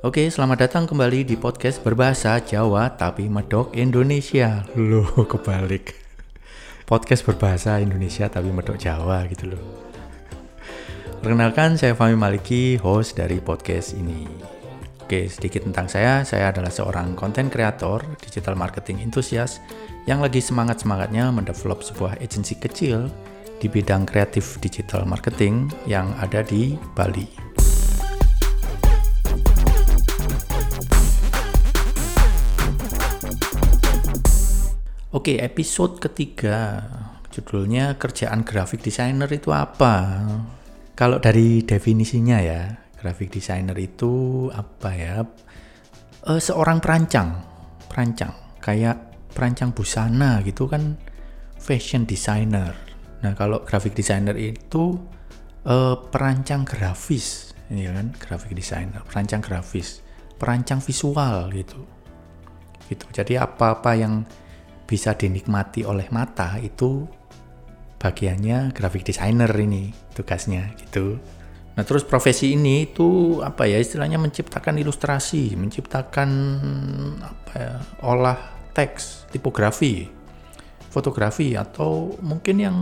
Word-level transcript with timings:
Oke, 0.00 0.32
selamat 0.32 0.64
datang 0.64 0.88
kembali 0.88 1.28
di 1.28 1.36
podcast 1.36 1.84
berbahasa 1.84 2.40
Jawa 2.40 2.88
tapi 2.96 3.28
medok 3.28 3.76
Indonesia. 3.76 4.64
Loh, 4.72 5.04
kebalik. 5.28 5.92
Podcast 6.88 7.20
berbahasa 7.28 7.76
Indonesia 7.84 8.24
tapi 8.32 8.48
medok 8.48 8.80
Jawa 8.80 9.28
gitu 9.28 9.52
loh. 9.52 9.60
Perkenalkan, 11.20 11.76
saya 11.76 11.92
Fahmi 11.92 12.16
Maliki, 12.16 12.80
host 12.80 13.20
dari 13.20 13.44
podcast 13.44 13.92
ini. 13.92 14.24
Oke, 15.04 15.28
sedikit 15.28 15.68
tentang 15.68 15.84
saya. 15.84 16.24
Saya 16.24 16.48
adalah 16.48 16.72
seorang 16.72 17.12
konten 17.12 17.52
kreator, 17.52 18.00
digital 18.24 18.56
marketing 18.56 19.04
entusias 19.04 19.60
yang 20.08 20.24
lagi 20.24 20.40
semangat-semangatnya 20.40 21.28
mendevelop 21.28 21.84
sebuah 21.84 22.16
agensi 22.24 22.56
kecil 22.56 23.12
di 23.60 23.68
bidang 23.68 24.08
kreatif 24.08 24.56
digital 24.64 25.04
marketing 25.04 25.68
yang 25.84 26.08
ada 26.24 26.40
di 26.40 26.80
Bali. 26.96 27.49
Oke, 35.10 35.42
episode 35.42 35.98
ketiga 35.98 36.86
judulnya 37.34 37.98
kerjaan 37.98 38.46
graphic 38.46 38.78
designer 38.78 39.26
itu 39.26 39.50
apa? 39.50 40.22
Kalau 40.94 41.18
dari 41.18 41.66
definisinya 41.66 42.38
ya, 42.38 42.78
graphic 42.94 43.34
designer 43.34 43.74
itu 43.74 44.46
apa 44.54 44.90
ya? 44.94 45.26
E, 46.30 46.38
seorang 46.38 46.78
perancang, 46.78 47.42
perancang 47.90 48.30
kayak 48.62 49.26
perancang 49.34 49.74
busana 49.74 50.46
gitu 50.46 50.70
kan, 50.70 50.94
fashion 51.58 52.06
designer. 52.06 52.70
Nah 53.26 53.34
kalau 53.34 53.66
graphic 53.66 53.98
designer 53.98 54.38
itu 54.38 54.94
e, 55.66 56.06
perancang 56.14 56.62
grafis, 56.62 57.50
ya 57.66 57.90
kan, 57.90 58.14
graphic 58.14 58.54
designer, 58.54 59.02
perancang 59.10 59.42
grafis, 59.42 60.06
perancang 60.38 60.78
visual 60.78 61.50
gitu, 61.50 61.82
gitu. 62.86 63.10
Jadi 63.10 63.42
apa-apa 63.42 63.98
yang 63.98 64.22
bisa 64.90 65.14
dinikmati 65.14 65.86
oleh 65.86 66.10
mata 66.10 66.58
itu 66.58 67.06
bagiannya 68.02 68.74
graphic 68.74 69.06
designer 69.06 69.54
ini 69.54 69.94
tugasnya 70.18 70.74
gitu. 70.82 71.22
Nah 71.78 71.86
terus 71.86 72.02
profesi 72.02 72.58
ini 72.58 72.90
itu 72.90 73.38
apa 73.38 73.70
ya 73.70 73.78
istilahnya 73.78 74.18
menciptakan 74.18 74.82
ilustrasi, 74.82 75.54
menciptakan 75.54 76.30
apa 77.22 77.52
ya 77.54 77.74
olah 78.02 78.40
teks, 78.74 79.30
tipografi, 79.30 80.10
fotografi 80.90 81.54
atau 81.54 82.18
mungkin 82.18 82.56
yang 82.58 82.76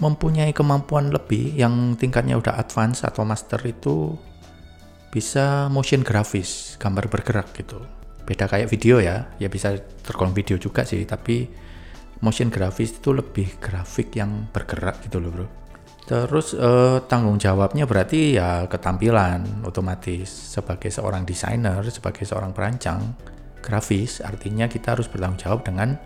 mempunyai 0.00 0.56
kemampuan 0.56 1.12
lebih 1.12 1.52
yang 1.52 1.92
tingkatnya 2.00 2.40
udah 2.40 2.56
advance 2.56 3.04
atau 3.04 3.28
master 3.28 3.60
itu 3.68 4.16
bisa 5.12 5.68
motion 5.68 6.00
grafis, 6.00 6.80
gambar 6.80 7.12
bergerak 7.12 7.52
gitu 7.54 7.84
beda 8.24 8.48
kayak 8.50 8.68
video 8.72 8.98
ya. 8.98 9.30
Ya 9.38 9.48
bisa 9.52 9.76
tergolong 10.04 10.34
video 10.34 10.56
juga 10.56 10.82
sih 10.82 11.04
tapi 11.04 11.46
motion 12.24 12.48
grafis 12.48 12.96
itu 12.96 13.12
lebih 13.12 13.60
grafik 13.60 14.16
yang 14.16 14.48
bergerak 14.48 15.04
gitu 15.04 15.20
loh 15.20 15.30
bro. 15.30 15.46
Terus 16.04 16.52
eh, 16.52 17.00
tanggung 17.08 17.40
jawabnya 17.40 17.88
berarti 17.88 18.36
ya 18.36 18.68
ketampilan 18.68 19.64
otomatis. 19.64 20.28
Sebagai 20.28 20.92
seorang 20.92 21.24
desainer 21.24 21.80
sebagai 21.88 22.28
seorang 22.28 22.52
perancang 22.52 23.16
grafis 23.64 24.20
artinya 24.20 24.68
kita 24.68 24.92
harus 24.92 25.08
bertanggung 25.08 25.40
jawab 25.40 25.60
dengan 25.64 25.96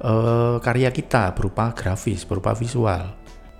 eh, 0.00 0.56
karya 0.60 0.88
kita 0.92 1.36
berupa 1.36 1.76
grafis 1.76 2.24
berupa 2.24 2.56
visual. 2.56 3.12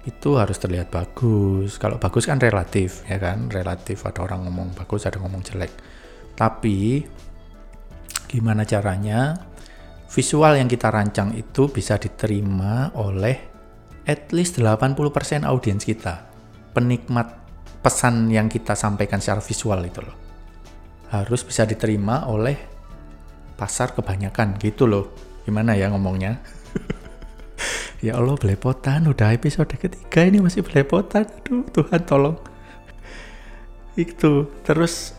Itu 0.06 0.41
harus 0.41 0.56
terlihat 0.56 0.88
bagus. 0.88 1.77
Kalau 1.77 2.00
bagus 2.00 2.25
kan 2.25 2.41
relatif 2.41 3.05
ya 3.05 3.20
kan? 3.20 3.53
Relatif 3.53 4.00
ada 4.08 4.25
orang 4.25 4.48
ngomong 4.48 4.72
bagus 4.72 5.05
ada 5.05 5.20
ngomong 5.20 5.44
jelek. 5.44 5.72
Tapi 6.36 7.05
gimana 8.27 8.66
caranya 8.66 9.38
visual 10.10 10.54
yang 10.54 10.70
kita 10.70 10.91
rancang 10.91 11.34
itu 11.34 11.66
bisa 11.70 11.98
diterima 11.98 12.94
oleh 12.94 13.37
at 14.06 14.31
least 14.31 14.62
80% 14.62 15.42
audiens 15.42 15.82
kita. 15.82 16.31
Penikmat 16.70 17.42
pesan 17.82 18.31
yang 18.31 18.47
kita 18.47 18.78
sampaikan 18.78 19.19
secara 19.19 19.42
visual 19.42 19.81
itu 19.82 20.00
loh. 20.04 20.16
Harus 21.10 21.42
bisa 21.42 21.66
diterima 21.66 22.26
oleh 22.31 22.54
pasar 23.59 23.97
kebanyakan 23.97 24.60
gitu 24.62 24.86
loh. 24.86 25.10
Gimana 25.42 25.75
ya 25.75 25.91
ngomongnya? 25.91 26.38
ya 28.06 28.20
Allah 28.20 28.36
belepotan 28.36 29.09
udah 29.09 29.32
episode 29.32 29.72
ketiga 29.75 30.22
ini 30.22 30.38
masih 30.44 30.62
belepotan. 30.62 31.26
Aduh 31.26 31.66
Tuhan 31.72 32.04
tolong. 32.06 32.38
Itu 33.97 34.53
terus 34.62 35.16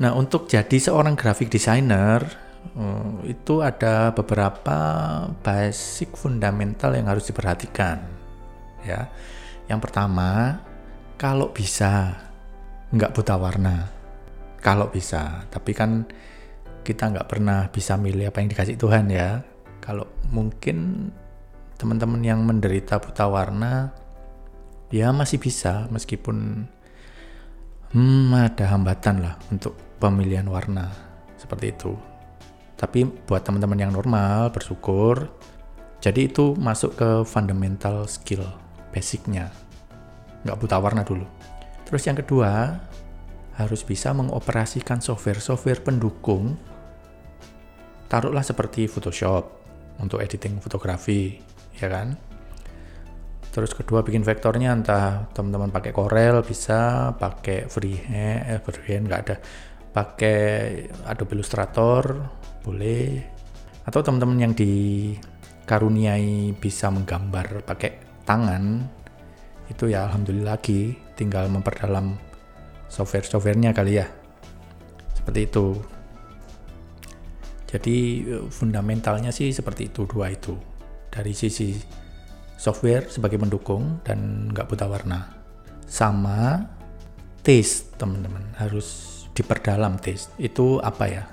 Nah, 0.00 0.16
untuk 0.16 0.48
jadi 0.48 0.80
seorang 0.80 1.12
graphic 1.12 1.52
designer 1.52 2.24
uh, 2.72 3.20
itu 3.28 3.60
ada 3.60 4.16
beberapa 4.16 4.78
basic 5.44 6.16
fundamental 6.16 6.96
yang 6.96 7.04
harus 7.04 7.28
diperhatikan. 7.28 8.00
Ya, 8.80 9.12
yang 9.68 9.76
pertama, 9.76 10.56
kalau 11.20 11.52
bisa 11.52 12.16
nggak 12.96 13.12
buta 13.12 13.36
warna, 13.36 13.92
kalau 14.64 14.88
bisa. 14.88 15.44
Tapi 15.52 15.76
kan 15.76 16.08
kita 16.80 17.12
nggak 17.12 17.28
pernah 17.28 17.68
bisa 17.68 18.00
milih 18.00 18.32
apa 18.32 18.40
yang 18.40 18.48
dikasih 18.48 18.80
Tuhan 18.80 19.12
ya. 19.12 19.44
Kalau 19.84 20.08
mungkin 20.32 21.12
teman-teman 21.76 22.24
yang 22.24 22.40
menderita 22.40 22.96
buta 23.04 23.28
warna, 23.28 23.92
ya 24.88 25.12
masih 25.12 25.36
bisa 25.36 25.92
meskipun 25.92 26.64
hmm, 27.92 28.32
ada 28.32 28.64
hambatan 28.72 29.20
lah 29.20 29.36
untuk 29.52 29.89
pemilihan 30.00 30.48
warna 30.48 30.88
seperti 31.36 31.76
itu. 31.76 31.92
Tapi 32.80 33.04
buat 33.28 33.44
teman-teman 33.44 33.76
yang 33.76 33.92
normal 33.92 34.48
bersyukur. 34.48 35.28
Jadi 36.00 36.32
itu 36.32 36.56
masuk 36.56 36.96
ke 36.96 37.10
fundamental 37.28 38.08
skill 38.08 38.40
basicnya. 38.88 39.52
Nggak 40.48 40.56
buta 40.56 40.76
warna 40.80 41.04
dulu. 41.04 41.28
Terus 41.84 42.08
yang 42.08 42.16
kedua, 42.16 42.80
harus 43.60 43.84
bisa 43.84 44.16
mengoperasikan 44.16 45.04
software-software 45.04 45.84
pendukung. 45.84 46.56
Taruhlah 48.08 48.40
seperti 48.40 48.88
Photoshop 48.88 49.60
untuk 50.00 50.24
editing 50.24 50.56
fotografi, 50.64 51.36
ya 51.76 51.92
kan? 51.92 52.16
Terus 53.50 53.74
kedua 53.74 54.06
bikin 54.06 54.22
vektornya 54.22 54.72
entah 54.72 55.26
teman-teman 55.34 55.74
pakai 55.74 55.90
Corel 55.90 56.40
bisa, 56.46 57.12
pakai 57.18 57.66
freehand, 57.66 58.46
eh 58.46 58.60
freehand 58.62 59.10
nggak 59.10 59.22
ada 59.26 59.36
pakai 59.90 60.86
Adobe 61.06 61.34
Illustrator 61.38 62.02
boleh. 62.62 63.22
Atau 63.86 64.02
teman-teman 64.04 64.38
yang 64.38 64.54
dikaruniai 64.54 66.54
bisa 66.54 66.90
menggambar 66.92 67.66
pakai 67.66 68.22
tangan 68.22 68.86
itu 69.70 69.90
ya 69.90 70.10
alhamdulillah 70.10 70.58
lagi 70.58 70.98
tinggal 71.14 71.46
memperdalam 71.46 72.18
software-softwarenya 72.90 73.70
kali 73.70 74.02
ya. 74.02 74.06
Seperti 75.14 75.40
itu. 75.46 75.66
Jadi 77.70 77.98
fundamentalnya 78.50 79.30
sih 79.30 79.54
seperti 79.54 79.94
itu 79.94 80.02
dua 80.10 80.34
itu. 80.34 80.58
Dari 81.10 81.30
sisi 81.30 81.78
software 82.58 83.06
sebagai 83.06 83.38
pendukung 83.38 84.02
dan 84.02 84.50
nggak 84.50 84.66
buta 84.66 84.90
warna. 84.90 85.38
Sama 85.86 86.66
taste 87.46 87.94
teman-teman. 87.94 88.42
Harus 88.58 89.19
diperdalam 89.34 89.98
tes 90.02 90.30
itu 90.36 90.82
apa 90.82 91.04
ya? 91.06 91.24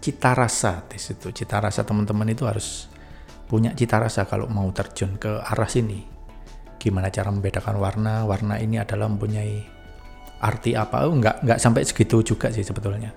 Cita 0.00 0.36
rasa 0.36 0.84
tes 0.86 1.02
itu. 1.10 1.32
Cita 1.32 1.58
rasa 1.58 1.82
teman-teman 1.82 2.28
itu 2.30 2.46
harus 2.46 2.86
punya 3.46 3.72
cita 3.72 4.02
rasa 4.02 4.26
kalau 4.26 4.50
mau 4.50 4.66
terjun 4.74 5.16
ke 5.18 5.42
arah 5.42 5.70
sini. 5.70 6.02
Gimana 6.76 7.10
cara 7.10 7.32
membedakan 7.32 7.76
warna? 7.78 8.22
Warna 8.28 8.60
ini 8.62 8.78
adalah 8.78 9.10
mempunyai 9.10 9.64
arti 10.42 10.76
apa? 10.76 11.08
Oh, 11.08 11.14
nggak 11.16 11.42
nggak 11.42 11.58
sampai 11.58 11.82
segitu 11.82 12.22
juga 12.22 12.52
sih 12.52 12.62
sebetulnya. 12.62 13.10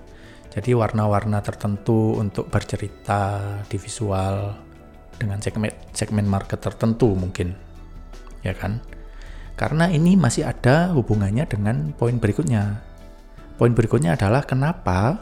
Jadi 0.50 0.74
warna-warna 0.74 1.38
tertentu 1.46 2.18
untuk 2.18 2.50
bercerita 2.50 3.38
di 3.70 3.78
visual 3.78 4.50
dengan 5.14 5.38
segmen 5.38 5.70
segmen 5.94 6.26
market 6.26 6.58
tertentu 6.58 7.14
mungkin 7.14 7.54
ya 8.42 8.56
kan? 8.56 8.82
Karena 9.54 9.92
ini 9.92 10.16
masih 10.16 10.48
ada 10.48 10.90
hubungannya 10.96 11.44
dengan 11.44 11.92
poin 11.94 12.16
berikutnya 12.16 12.89
Poin 13.60 13.76
berikutnya 13.76 14.16
adalah 14.16 14.40
kenapa 14.48 15.20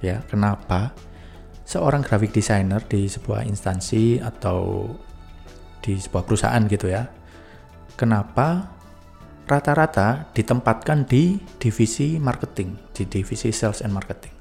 ya, 0.00 0.24
kenapa 0.24 0.96
seorang 1.68 2.00
graphic 2.00 2.32
designer 2.32 2.80
di 2.88 3.04
sebuah 3.04 3.44
instansi 3.44 4.16
atau 4.16 4.88
di 5.84 6.00
sebuah 6.00 6.24
perusahaan 6.24 6.64
gitu 6.64 6.88
ya. 6.88 7.04
Kenapa 8.00 8.72
rata-rata 9.44 10.32
ditempatkan 10.32 11.04
di 11.04 11.36
divisi 11.60 12.16
marketing, 12.16 12.80
di 12.96 13.04
divisi 13.04 13.52
sales 13.52 13.84
and 13.84 13.92
marketing. 13.92 14.32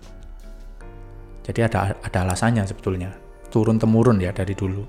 Jadi 1.44 1.60
ada 1.60 2.00
ada 2.00 2.20
alasannya 2.24 2.64
sebetulnya, 2.64 3.12
turun 3.52 3.84
temurun 3.84 4.16
ya 4.24 4.32
dari 4.32 4.56
dulu. 4.56 4.88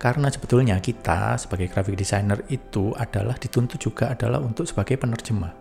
Karena 0.00 0.32
sebetulnya 0.32 0.80
kita 0.80 1.36
sebagai 1.36 1.68
graphic 1.68 2.00
designer 2.00 2.40
itu 2.48 2.96
adalah 2.96 3.36
dituntut 3.36 3.76
juga 3.76 4.16
adalah 4.16 4.40
untuk 4.40 4.64
sebagai 4.64 4.96
penerjemah 4.96 5.59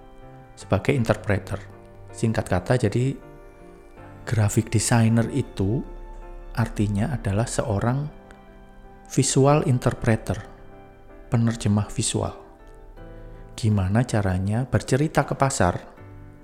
sebagai 0.59 0.91
interpreter. 0.91 1.63
Singkat 2.11 2.45
kata, 2.51 2.75
jadi 2.75 3.15
graphic 4.27 4.67
designer 4.67 5.31
itu 5.31 5.79
artinya 6.51 7.15
adalah 7.15 7.47
seorang 7.47 8.03
visual 9.07 9.63
interpreter, 9.71 10.35
penerjemah 11.31 11.87
visual. 11.87 12.35
Gimana 13.55 14.03
caranya 14.03 14.67
bercerita 14.67 15.23
ke 15.23 15.39
pasar 15.39 15.79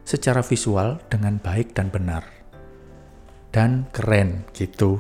secara 0.08 0.40
visual 0.40 1.04
dengan 1.12 1.36
baik 1.36 1.76
dan 1.76 1.92
benar. 1.92 2.24
Dan 3.52 3.88
keren 3.92 4.48
gitu. 4.56 5.00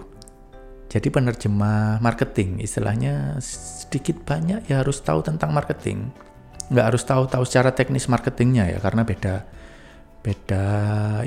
Jadi 0.91 1.11
penerjemah 1.11 1.99
marketing, 1.99 2.63
istilahnya 2.63 3.39
sedikit 3.43 4.23
banyak 4.23 4.67
ya 4.71 4.79
harus 4.83 5.03
tahu 5.03 5.23
tentang 5.23 5.51
marketing. 5.51 6.11
Nggak 6.65 6.85
harus 6.91 7.03
tahu-tahu 7.05 7.43
secara 7.45 7.71
teknis 7.73 8.09
marketingnya 8.09 8.73
ya, 8.73 8.79
karena 8.81 9.05
beda 9.05 9.45
beda 10.25 10.65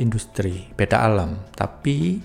industri, 0.02 0.66
beda 0.74 1.06
alam. 1.06 1.38
Tapi 1.54 2.18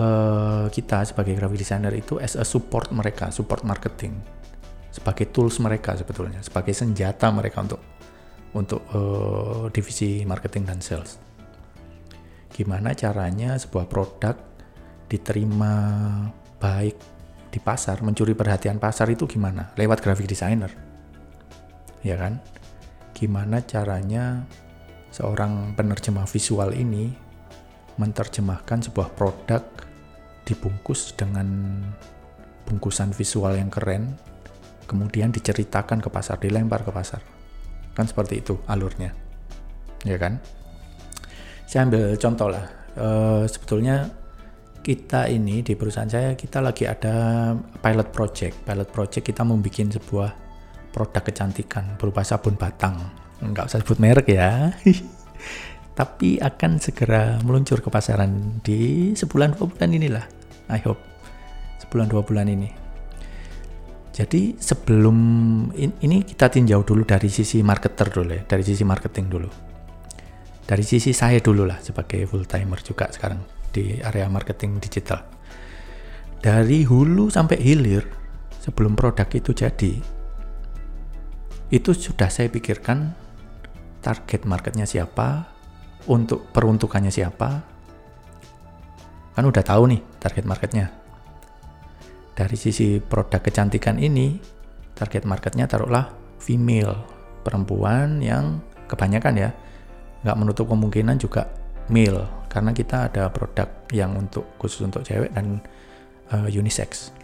uh, 0.00 0.64
kita 0.72 1.04
sebagai 1.04 1.36
graphic 1.36 1.60
designer 1.60 1.92
itu 1.92 2.16
as 2.16 2.40
a 2.40 2.44
support 2.48 2.88
mereka, 2.88 3.28
support 3.28 3.60
marketing, 3.68 4.16
sebagai 4.88 5.28
tools 5.28 5.60
mereka 5.60 5.92
sebetulnya, 5.92 6.40
sebagai 6.40 6.72
senjata 6.72 7.28
mereka 7.28 7.60
untuk 7.60 7.80
untuk 8.56 8.82
uh, 8.96 9.68
divisi 9.68 10.24
marketing 10.24 10.64
dan 10.64 10.80
sales. 10.80 11.20
Gimana 12.50 12.96
caranya 12.96 13.54
sebuah 13.60 13.86
produk 13.86 14.34
diterima 15.06 15.74
baik 16.56 16.96
di 17.50 17.58
pasar, 17.60 18.00
mencuri 18.00 18.32
perhatian 18.32 18.80
pasar 18.80 19.06
itu 19.12 19.28
gimana? 19.28 19.70
Lewat 19.76 20.00
graphic 20.02 20.26
designer. 20.26 20.89
Ya 22.00 22.16
kan? 22.16 22.40
Gimana 23.12 23.60
caranya 23.64 24.44
seorang 25.10 25.74
penerjemah 25.74 26.24
visual 26.24 26.72
ini 26.72 27.12
menerjemahkan 28.00 28.88
sebuah 28.88 29.12
produk 29.12 29.60
dibungkus 30.48 31.12
dengan 31.12 31.46
bungkusan 32.64 33.12
visual 33.12 33.52
yang 33.58 33.68
keren, 33.68 34.16
kemudian 34.88 35.34
diceritakan 35.34 36.00
ke 36.00 36.08
pasar, 36.08 36.40
dilempar 36.40 36.86
ke 36.86 36.90
pasar. 36.94 37.20
Kan 37.92 38.08
seperti 38.08 38.40
itu 38.40 38.56
alurnya. 38.70 39.12
Ya 40.06 40.16
kan? 40.16 40.40
Saya 41.68 41.86
ambil 41.86 42.16
contoh 42.16 42.48
lah. 42.48 42.64
E, 42.96 43.06
sebetulnya 43.50 44.08
kita 44.80 45.28
ini 45.28 45.60
di 45.60 45.76
perusahaan 45.76 46.08
saya 46.08 46.32
kita 46.32 46.64
lagi 46.64 46.88
ada 46.88 47.52
pilot 47.84 48.08
project. 48.10 48.64
Pilot 48.64 48.88
project 48.88 49.24
kita 49.28 49.44
membuat 49.44 49.92
sebuah 49.92 50.30
produk 50.90 51.22
kecantikan 51.22 51.96
berupa 51.96 52.26
sabun 52.26 52.54
batang. 52.58 52.98
Enggak 53.40 53.72
usah 53.72 53.80
sebut 53.80 53.98
merek 53.98 54.30
ya. 54.30 54.74
Tapi 55.98 56.38
akan 56.38 56.78
segera 56.78 57.40
meluncur 57.42 57.80
ke 57.80 57.88
pasaran 57.88 58.62
di 58.62 59.12
sebulan 59.16 59.56
dua 59.56 59.66
bulan 59.68 59.90
inilah. 59.90 60.24
I 60.70 60.80
hope 60.86 61.00
sebulan 61.82 62.06
dua 62.06 62.22
bulan 62.22 62.46
ini. 62.46 62.70
Jadi 64.10 64.58
sebelum 64.58 65.18
ini 65.78 66.18
kita 66.26 66.52
tinjau 66.52 66.84
dulu 66.84 67.06
dari 67.06 67.32
sisi 67.32 67.64
marketer 67.64 68.10
dulu 68.10 68.30
ya, 68.36 68.42
dari 68.44 68.62
sisi 68.66 68.84
marketing 68.84 69.26
dulu. 69.30 69.50
Dari 70.66 70.84
sisi 70.86 71.10
saya 71.10 71.42
dulu 71.42 71.66
lah 71.66 71.82
sebagai 71.82 72.28
full 72.30 72.46
timer 72.46 72.78
juga 72.84 73.10
sekarang 73.10 73.42
di 73.74 73.98
area 74.02 74.30
marketing 74.30 74.78
digital. 74.78 75.24
Dari 76.38 76.86
hulu 76.86 77.26
sampai 77.32 77.58
hilir 77.58 78.04
sebelum 78.60 78.94
produk 78.94 79.26
itu 79.30 79.50
jadi, 79.56 79.98
itu 81.70 81.94
sudah 81.94 82.26
saya 82.26 82.50
pikirkan 82.50 83.14
target 84.02 84.42
marketnya 84.42 84.84
siapa, 84.84 85.46
untuk 86.10 86.50
peruntukannya 86.50 87.12
siapa, 87.14 87.62
kan 89.36 89.44
udah 89.46 89.62
tahu 89.62 89.94
nih 89.94 90.00
target 90.18 90.44
marketnya. 90.48 90.90
Dari 92.34 92.56
sisi 92.58 92.98
produk 92.98 93.38
kecantikan 93.38 94.00
ini, 94.02 94.40
target 94.98 95.28
marketnya 95.28 95.70
taruhlah 95.70 96.10
female, 96.42 97.06
perempuan 97.46 98.18
yang 98.18 98.58
kebanyakan 98.88 99.34
ya, 99.38 99.50
nggak 100.26 100.38
menutup 100.40 100.66
kemungkinan 100.66 101.20
juga 101.20 101.46
male 101.92 102.26
karena 102.50 102.74
kita 102.74 103.06
ada 103.12 103.30
produk 103.30 103.68
yang 103.94 104.18
untuk 104.18 104.58
khusus 104.58 104.82
untuk 104.82 105.06
cewek 105.06 105.30
dan 105.36 105.62
uh, 106.34 106.48
unisex. 106.50 107.14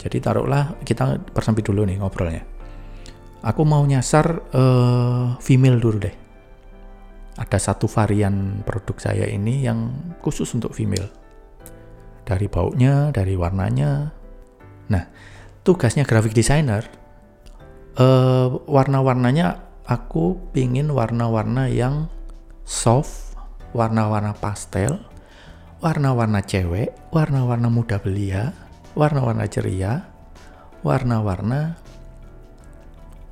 Jadi 0.00 0.18
taruhlah 0.18 0.74
kita 0.82 1.22
persempit 1.32 1.64
dulu 1.64 1.86
nih 1.86 2.02
ngobrolnya. 2.02 2.53
Aku 3.44 3.68
mau 3.68 3.84
nyasar 3.84 4.40
uh, 4.56 5.36
female 5.36 5.76
dulu 5.76 6.00
deh. 6.00 6.16
Ada 7.36 7.60
satu 7.60 7.84
varian 7.84 8.64
produk 8.64 8.96
saya 8.96 9.28
ini 9.28 9.68
yang 9.68 9.92
khusus 10.24 10.48
untuk 10.56 10.72
female. 10.72 11.12
Dari 12.24 12.48
baunya, 12.48 13.12
dari 13.12 13.36
warnanya. 13.36 14.16
Nah, 14.88 15.04
tugasnya 15.60 16.08
graphic 16.08 16.32
designer, 16.32 16.88
uh, 18.00 18.48
warna-warnanya 18.64 19.60
aku 19.84 20.40
pingin 20.56 20.88
warna-warna 20.88 21.68
yang 21.68 22.08
soft, 22.64 23.36
warna-warna 23.76 24.32
pastel, 24.32 25.04
warna-warna 25.84 26.40
cewek, 26.40 26.96
warna-warna 27.12 27.68
muda 27.68 28.00
belia, 28.00 28.56
warna-warna 28.96 29.44
ceria, 29.52 30.08
warna-warna 30.80 31.76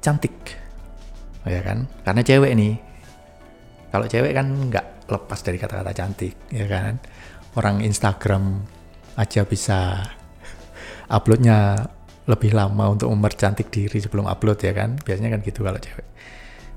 cantik. 0.02 0.34
Ya 1.46 1.62
kan? 1.62 1.86
Karena 2.02 2.22
cewek 2.26 2.52
nih. 2.58 2.74
Kalau 3.94 4.06
cewek 4.08 4.32
kan 4.34 4.46
nggak 4.50 5.08
lepas 5.08 5.40
dari 5.44 5.56
kata-kata 5.60 5.92
cantik, 5.94 6.34
ya 6.50 6.66
kan? 6.66 6.98
Orang 7.54 7.84
Instagram 7.84 8.64
aja 9.14 9.44
bisa 9.44 10.00
uploadnya 11.16 11.88
lebih 12.24 12.56
lama 12.56 12.90
untuk 12.92 13.12
mempercantik 13.12 13.68
diri 13.68 14.02
sebelum 14.02 14.26
upload 14.26 14.58
ya 14.64 14.72
kan? 14.74 14.98
Biasanya 14.98 15.38
kan 15.38 15.40
gitu 15.44 15.62
kalau 15.62 15.78
cewek. 15.78 16.08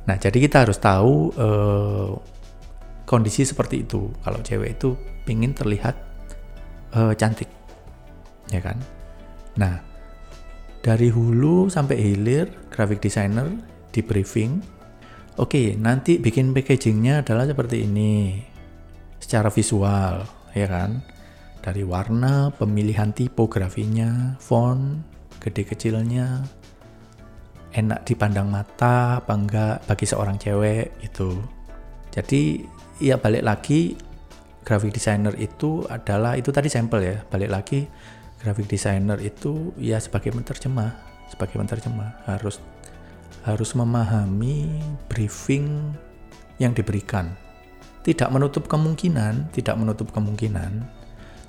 Nah, 0.06 0.22
jadi 0.22 0.38
kita 0.38 0.68
harus 0.68 0.78
tahu 0.78 1.34
uh, 1.34 2.14
kondisi 3.06 3.46
seperti 3.46 3.86
itu 3.86 4.10
kalau 4.26 4.42
cewek 4.42 4.82
itu 4.82 4.98
pingin 5.24 5.54
terlihat 5.54 5.94
uh, 6.98 7.14
cantik 7.14 7.48
ya 8.50 8.60
kan 8.60 8.78
nah 9.56 9.80
dari 10.86 11.10
hulu 11.10 11.66
sampai 11.66 11.98
hilir 11.98 12.70
graphic 12.70 13.02
designer 13.02 13.50
di 13.90 14.06
briefing. 14.06 14.62
Oke 15.42 15.74
nanti 15.74 16.22
bikin 16.22 16.54
packagingnya 16.54 17.26
adalah 17.26 17.50
seperti 17.50 17.90
ini. 17.90 18.38
Secara 19.18 19.50
visual 19.50 20.22
ya 20.54 20.68
kan? 20.70 21.02
Dari 21.66 21.82
warna 21.82 22.54
pemilihan 22.54 23.10
tipografinya 23.10 24.38
font 24.38 25.02
gede 25.42 25.66
kecilnya. 25.66 26.46
Enak 27.74 28.06
dipandang 28.06 28.54
mata 28.54 29.26
apa 29.26 29.34
enggak 29.34 29.90
bagi 29.90 30.06
seorang 30.06 30.38
cewek 30.38 31.02
itu 31.02 31.34
jadi 32.16 32.64
ya 33.04 33.20
balik 33.20 33.44
lagi 33.44 34.00
graphic 34.64 34.96
designer 34.96 35.36
itu 35.36 35.84
adalah 35.92 36.40
itu 36.40 36.48
tadi 36.56 36.72
sampel 36.72 37.04
ya 37.04 37.18
balik 37.28 37.52
lagi 37.52 37.84
graphic 38.46 38.70
designer 38.70 39.18
itu 39.18 39.74
ya 39.82 39.98
sebagai 39.98 40.30
menerjemah 40.38 41.16
sebagai 41.30 41.58
menerjemah. 41.58 42.26
Harus 42.30 42.62
harus 43.46 43.74
memahami 43.78 44.82
briefing 45.10 45.94
yang 46.58 46.74
diberikan. 46.74 47.34
Tidak 48.06 48.30
menutup 48.30 48.70
kemungkinan 48.70 49.50
tidak 49.50 49.76
menutup 49.82 50.14
kemungkinan 50.14 50.86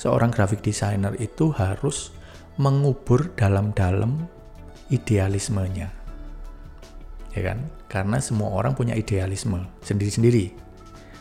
seorang 0.01 0.33
graphic 0.33 0.65
designer 0.65 1.13
itu 1.21 1.53
harus 1.53 2.13
mengubur 2.57 3.33
dalam-dalam 3.37 4.25
idealismenya. 4.89 5.93
Ya 7.37 7.41
kan? 7.45 7.69
Karena 7.93 8.17
semua 8.17 8.57
orang 8.57 8.73
punya 8.73 8.97
idealisme 8.97 9.69
sendiri-sendiri. 9.85 10.57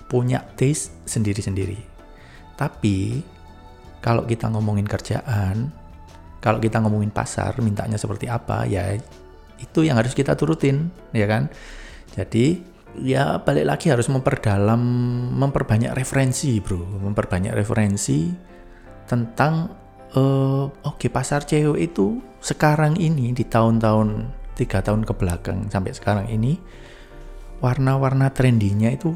Punya 0.08 0.48
taste 0.56 0.96
sendiri-sendiri. 1.04 1.84
Tapi 2.56 3.20
kalau 4.06 4.22
kita 4.30 4.54
ngomongin 4.54 4.86
kerjaan, 4.86 5.74
kalau 6.38 6.62
kita 6.62 6.78
ngomongin 6.78 7.10
pasar, 7.10 7.58
mintanya 7.58 7.98
seperti 7.98 8.30
apa, 8.30 8.70
ya 8.70 8.94
itu 9.58 9.82
yang 9.82 9.98
harus 9.98 10.14
kita 10.14 10.38
turutin, 10.38 10.94
ya 11.10 11.26
kan? 11.26 11.50
Jadi 12.14 12.62
ya 13.02 13.42
balik 13.42 13.66
lagi 13.66 13.90
harus 13.90 14.06
memperdalam, 14.14 14.78
memperbanyak 15.34 15.98
referensi, 15.98 16.62
bro, 16.62 16.78
memperbanyak 16.78 17.58
referensi 17.58 18.30
tentang 19.10 19.74
uh, 20.14 20.70
oke 20.70 21.02
okay, 21.02 21.10
pasar 21.10 21.42
cewek 21.42 21.90
itu 21.90 22.22
sekarang 22.46 23.02
ini 23.02 23.34
di 23.34 23.42
tahun-tahun 23.42 24.30
tiga 24.54 24.86
tahun 24.86 25.02
ke 25.02 25.14
belakang 25.18 25.66
sampai 25.74 25.98
sekarang 25.98 26.30
ini 26.30 26.62
warna-warna 27.58 28.30
trendinya 28.30 28.94
itu 28.94 29.10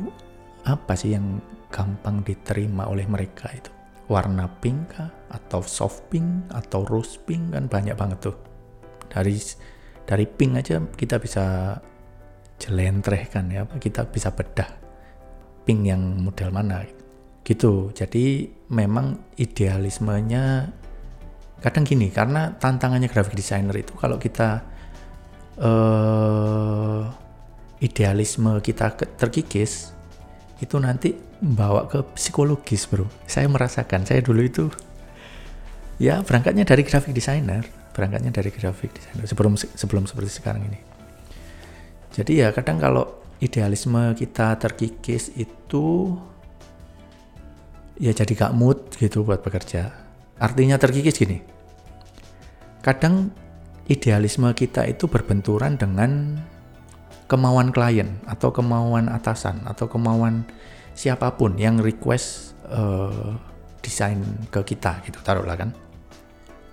apa 0.66 0.98
sih 0.98 1.14
yang 1.14 1.38
gampang 1.70 2.26
diterima 2.26 2.90
oleh 2.90 3.06
mereka 3.06 3.54
itu? 3.54 3.79
Warna 4.10 4.50
pink 4.60 4.98
kah? 4.98 5.14
Atau 5.30 5.62
soft 5.62 6.10
pink? 6.10 6.50
Atau 6.50 6.84
rose 6.84 7.22
pink? 7.22 7.54
Kan 7.54 7.70
banyak 7.70 7.94
banget 7.94 8.34
tuh. 8.34 8.38
Dari 9.08 9.38
dari 10.10 10.26
pink 10.26 10.58
aja 10.58 10.82
kita 10.82 11.22
bisa 11.22 11.78
jelentreh 12.58 13.30
kan 13.30 13.46
ya, 13.48 13.64
kita 13.78 14.10
bisa 14.10 14.34
bedah. 14.34 14.82
pink 15.70 15.86
yang 15.86 16.02
model 16.26 16.50
mana 16.50 16.82
gitu 17.50 17.90
jadi 17.98 18.46
memang 18.70 19.34
idealismenya 19.42 20.70
kadang 21.66 21.82
gini 21.82 22.14
karena 22.14 22.54
tantangannya 22.62 23.10
graphic 23.10 23.34
designer 23.34 23.74
itu 23.74 23.98
kalau 23.98 24.22
kita 24.22 24.64
uh, 25.58 27.10
idealisme 27.82 28.62
kita 28.62 28.94
terkikis 29.18 29.98
itu 30.60 30.76
nanti 30.78 31.16
bawa 31.40 31.88
ke 31.88 32.04
psikologis 32.16 32.88
bro 32.88 33.08
saya 33.26 33.48
merasakan 33.48 34.04
saya 34.04 34.20
dulu 34.20 34.42
itu 34.44 34.66
ya 36.00 36.20
berangkatnya 36.24 36.68
dari 36.68 36.84
graphic 36.84 37.16
designer 37.16 37.64
berangkatnya 37.96 38.32
dari 38.32 38.52
graphic 38.52 38.92
designer 38.96 39.26
sebelum 39.28 39.56
sebelum 39.56 40.04
seperti 40.08 40.40
sekarang 40.40 40.68
ini 40.68 40.80
jadi 42.16 42.32
ya 42.34 42.48
kadang 42.52 42.82
kalau 42.82 43.20
idealisme 43.40 44.12
kita 44.16 44.60
terkikis 44.60 45.32
itu 45.40 46.16
ya 48.00 48.12
jadi 48.16 48.32
gak 48.36 48.56
mood 48.56 48.96
gitu 48.96 49.28
buat 49.28 49.44
bekerja. 49.44 49.92
Artinya 50.40 50.80
terkikis 50.80 51.20
gini. 51.20 51.40
Kadang 52.80 53.32
idealisme 53.92 54.48
kita 54.56 54.88
itu 54.88 55.12
berbenturan 55.12 55.76
dengan 55.76 56.40
kemauan 57.30 57.70
klien 57.70 58.18
atau 58.26 58.50
kemauan 58.50 59.06
atasan 59.08 59.62
atau 59.70 59.86
kemauan 59.86 60.50
siapa 60.98 61.38
pun 61.38 61.54
yang 61.56 61.78
request 61.78 62.58
uh, 62.68 63.38
desain 63.80 64.20
ke 64.50 64.60
kita 64.66 65.00
gitu 65.06 65.22
taruhlah 65.22 65.56
kan. 65.56 65.70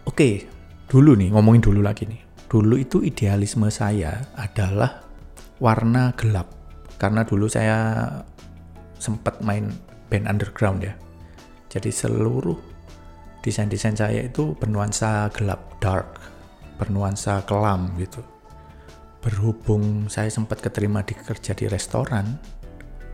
Oke, 0.08 0.48
dulu 0.88 1.14
nih 1.14 1.30
ngomongin 1.30 1.62
dulu 1.62 1.84
lagi 1.84 2.08
nih. 2.08 2.24
Dulu 2.48 2.74
itu 2.80 3.04
idealisme 3.04 3.68
saya 3.68 4.22
adalah 4.38 5.04
warna 5.60 6.16
gelap 6.16 6.48
karena 6.96 7.26
dulu 7.26 7.50
saya 7.50 8.08
sempat 8.96 9.44
main 9.44 9.68
band 10.08 10.24
underground 10.24 10.80
ya. 10.80 10.94
Jadi 11.68 11.92
seluruh 11.92 12.56
desain-desain 13.44 13.98
saya 13.98 14.24
itu 14.24 14.56
bernuansa 14.56 15.28
gelap, 15.36 15.76
dark, 15.82 16.16
bernuansa 16.80 17.44
kelam 17.44 17.92
gitu. 18.00 18.24
Berhubung 19.20 20.06
saya 20.06 20.30
sempat 20.30 20.62
keterima 20.62 21.02
di 21.02 21.14
kerja 21.16 21.52
di 21.52 21.66
restoran 21.66 22.38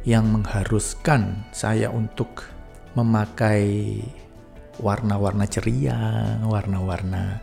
yang 0.03 0.29
mengharuskan 0.29 1.47
saya 1.55 1.89
untuk 1.89 2.47
memakai 2.99 4.01
warna-warna 4.83 5.47
ceria, 5.47 6.37
warna-warna 6.45 7.41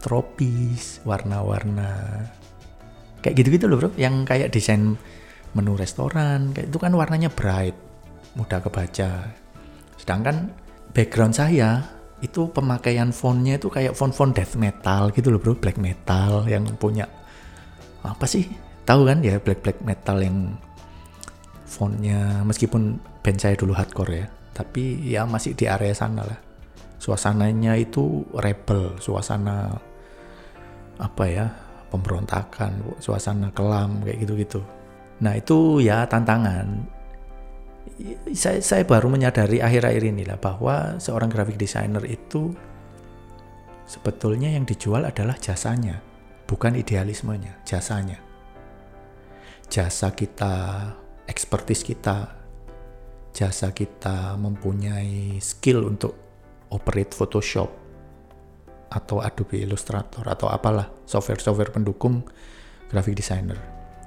tropis, 0.00 1.02
warna-warna 1.04 2.22
kayak 3.22 3.34
gitu-gitu 3.44 3.66
loh 3.66 3.78
bro, 3.82 3.90
yang 3.98 4.22
kayak 4.22 4.54
desain 4.54 4.94
menu 5.56 5.74
restoran 5.74 6.54
kayak 6.54 6.70
itu 6.70 6.78
kan 6.78 6.94
warnanya 6.94 7.30
bright 7.30 7.74
mudah 8.38 8.62
kebaca. 8.62 9.34
Sedangkan 9.98 10.54
background 10.94 11.34
saya 11.34 11.82
itu 12.22 12.50
pemakaian 12.50 13.14
fontnya 13.14 13.58
itu 13.58 13.70
kayak 13.70 13.94
font-font 13.94 14.34
death 14.34 14.54
metal 14.58 15.10
gitu 15.14 15.34
loh 15.34 15.42
bro. 15.42 15.54
Black 15.58 15.78
metal 15.78 16.46
yang 16.46 16.66
punya 16.78 17.06
apa 18.04 18.24
sih? 18.26 18.46
Tahu 18.86 19.04
kan 19.04 19.20
ya 19.20 19.36
black 19.42 19.60
black 19.60 19.78
metal 19.84 20.18
yang 20.22 20.56
fontnya 21.68 22.40
meskipun 22.48 22.96
band 23.20 23.38
saya 23.38 23.52
dulu 23.52 23.76
hardcore 23.76 24.12
ya 24.16 24.26
tapi 24.56 25.06
ya 25.06 25.22
masih 25.22 25.54
di 25.54 25.70
area 25.70 25.94
sana 25.94 26.26
lah. 26.26 26.40
Suasananya 26.98 27.78
itu 27.78 28.26
rebel 28.34 28.98
suasana 28.98 29.70
apa 30.98 31.24
ya 31.30 31.46
pemberontakan 31.94 32.98
suasana 32.98 33.54
kelam 33.54 34.02
kayak 34.02 34.26
gitu-gitu. 34.26 34.60
Nah 35.22 35.38
itu 35.38 35.78
ya 35.78 36.02
tantangan. 36.10 36.98
Saya, 38.34 38.58
saya 38.58 38.82
baru 38.82 39.06
menyadari 39.08 39.62
akhir-akhir 39.62 40.02
ini 40.10 40.26
lah 40.26 40.36
bahwa 40.42 40.98
seorang 40.98 41.30
graphic 41.30 41.56
designer 41.56 42.02
itu 42.04 42.52
sebetulnya 43.88 44.52
yang 44.52 44.68
dijual 44.68 45.08
adalah 45.08 45.38
jasanya, 45.40 46.02
bukan 46.48 46.72
idealismenya, 46.80 47.60
jasanya. 47.68 48.16
Jasa 49.68 50.16
kita, 50.16 50.80
expertise 51.28 51.84
kita, 51.84 52.32
jasa 53.36 53.68
kita 53.76 54.40
mempunyai 54.40 55.36
skill 55.44 55.84
untuk 55.84 56.16
operate 56.72 57.12
Photoshop 57.12 57.68
atau 58.88 59.20
Adobe 59.20 59.60
Illustrator 59.60 60.24
atau 60.24 60.48
apalah 60.48 60.88
software-software 61.04 61.76
pendukung 61.76 62.24
graphic 62.88 63.20
designer. 63.20 63.60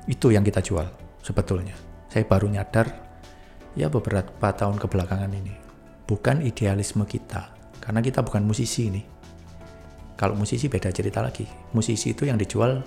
Itu 0.09 0.33
yang 0.33 0.41
kita 0.41 0.65
jual 0.65 0.89
sebetulnya. 1.21 1.77
Saya 2.09 2.25
baru 2.25 2.49
nyadar 2.49 2.89
ya 3.77 3.87
beberapa 3.87 4.49
tahun 4.49 4.81
kebelakangan 4.81 5.29
ini. 5.29 5.53
Bukan 6.09 6.41
idealisme 6.41 7.05
kita, 7.05 7.53
karena 7.79 8.01
kita 8.01 8.25
bukan 8.25 8.43
musisi 8.43 8.89
ini. 8.89 9.20
Kalau 10.21 10.37
musisi 10.37 10.69
beda 10.69 10.93
cerita 10.93 11.25
lagi. 11.25 11.49
Musisi 11.73 12.13
itu 12.13 12.29
yang 12.29 12.37
dijual, 12.37 12.85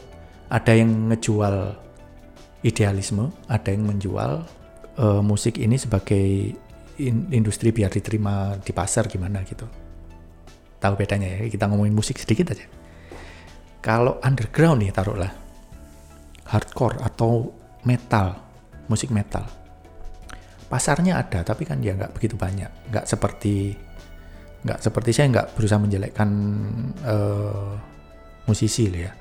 ada 0.54 0.70
yang 0.70 1.10
ngejual 1.10 1.74
idealisme, 2.62 3.34
ada 3.50 3.74
yang 3.74 3.90
menjual 3.90 4.46
uh, 5.02 5.18
musik 5.18 5.58
ini 5.58 5.74
sebagai 5.74 6.54
in, 7.02 7.26
industri 7.34 7.74
biar 7.74 7.90
diterima 7.90 8.54
di 8.62 8.70
pasar 8.70 9.10
gimana 9.10 9.42
gitu. 9.42 9.66
Tahu 10.78 10.94
bedanya 10.94 11.26
ya, 11.26 11.50
kita 11.50 11.66
ngomongin 11.66 11.90
musik 11.90 12.22
sedikit 12.22 12.54
aja. 12.54 12.70
Kalau 13.82 14.22
underground 14.22 14.86
nih 14.86 14.94
taruhlah, 14.94 15.34
hardcore 16.46 17.02
atau 17.02 17.50
metal, 17.82 18.38
musik 18.86 19.10
metal. 19.10 19.42
Pasarnya 20.70 21.18
ada, 21.18 21.42
tapi 21.42 21.66
kan 21.66 21.82
ya 21.82 21.98
nggak 21.98 22.14
begitu 22.14 22.38
banyak. 22.38 22.94
Nggak 22.94 23.10
seperti 23.10 23.76
nggak 24.64 24.80
seperti 24.80 25.10
saya 25.12 25.28
nggak 25.28 25.48
berusaha 25.54 25.80
menjelekkan 25.80 26.30
uh, 27.04 27.76
musisi 28.48 28.88
ya. 28.88 29.12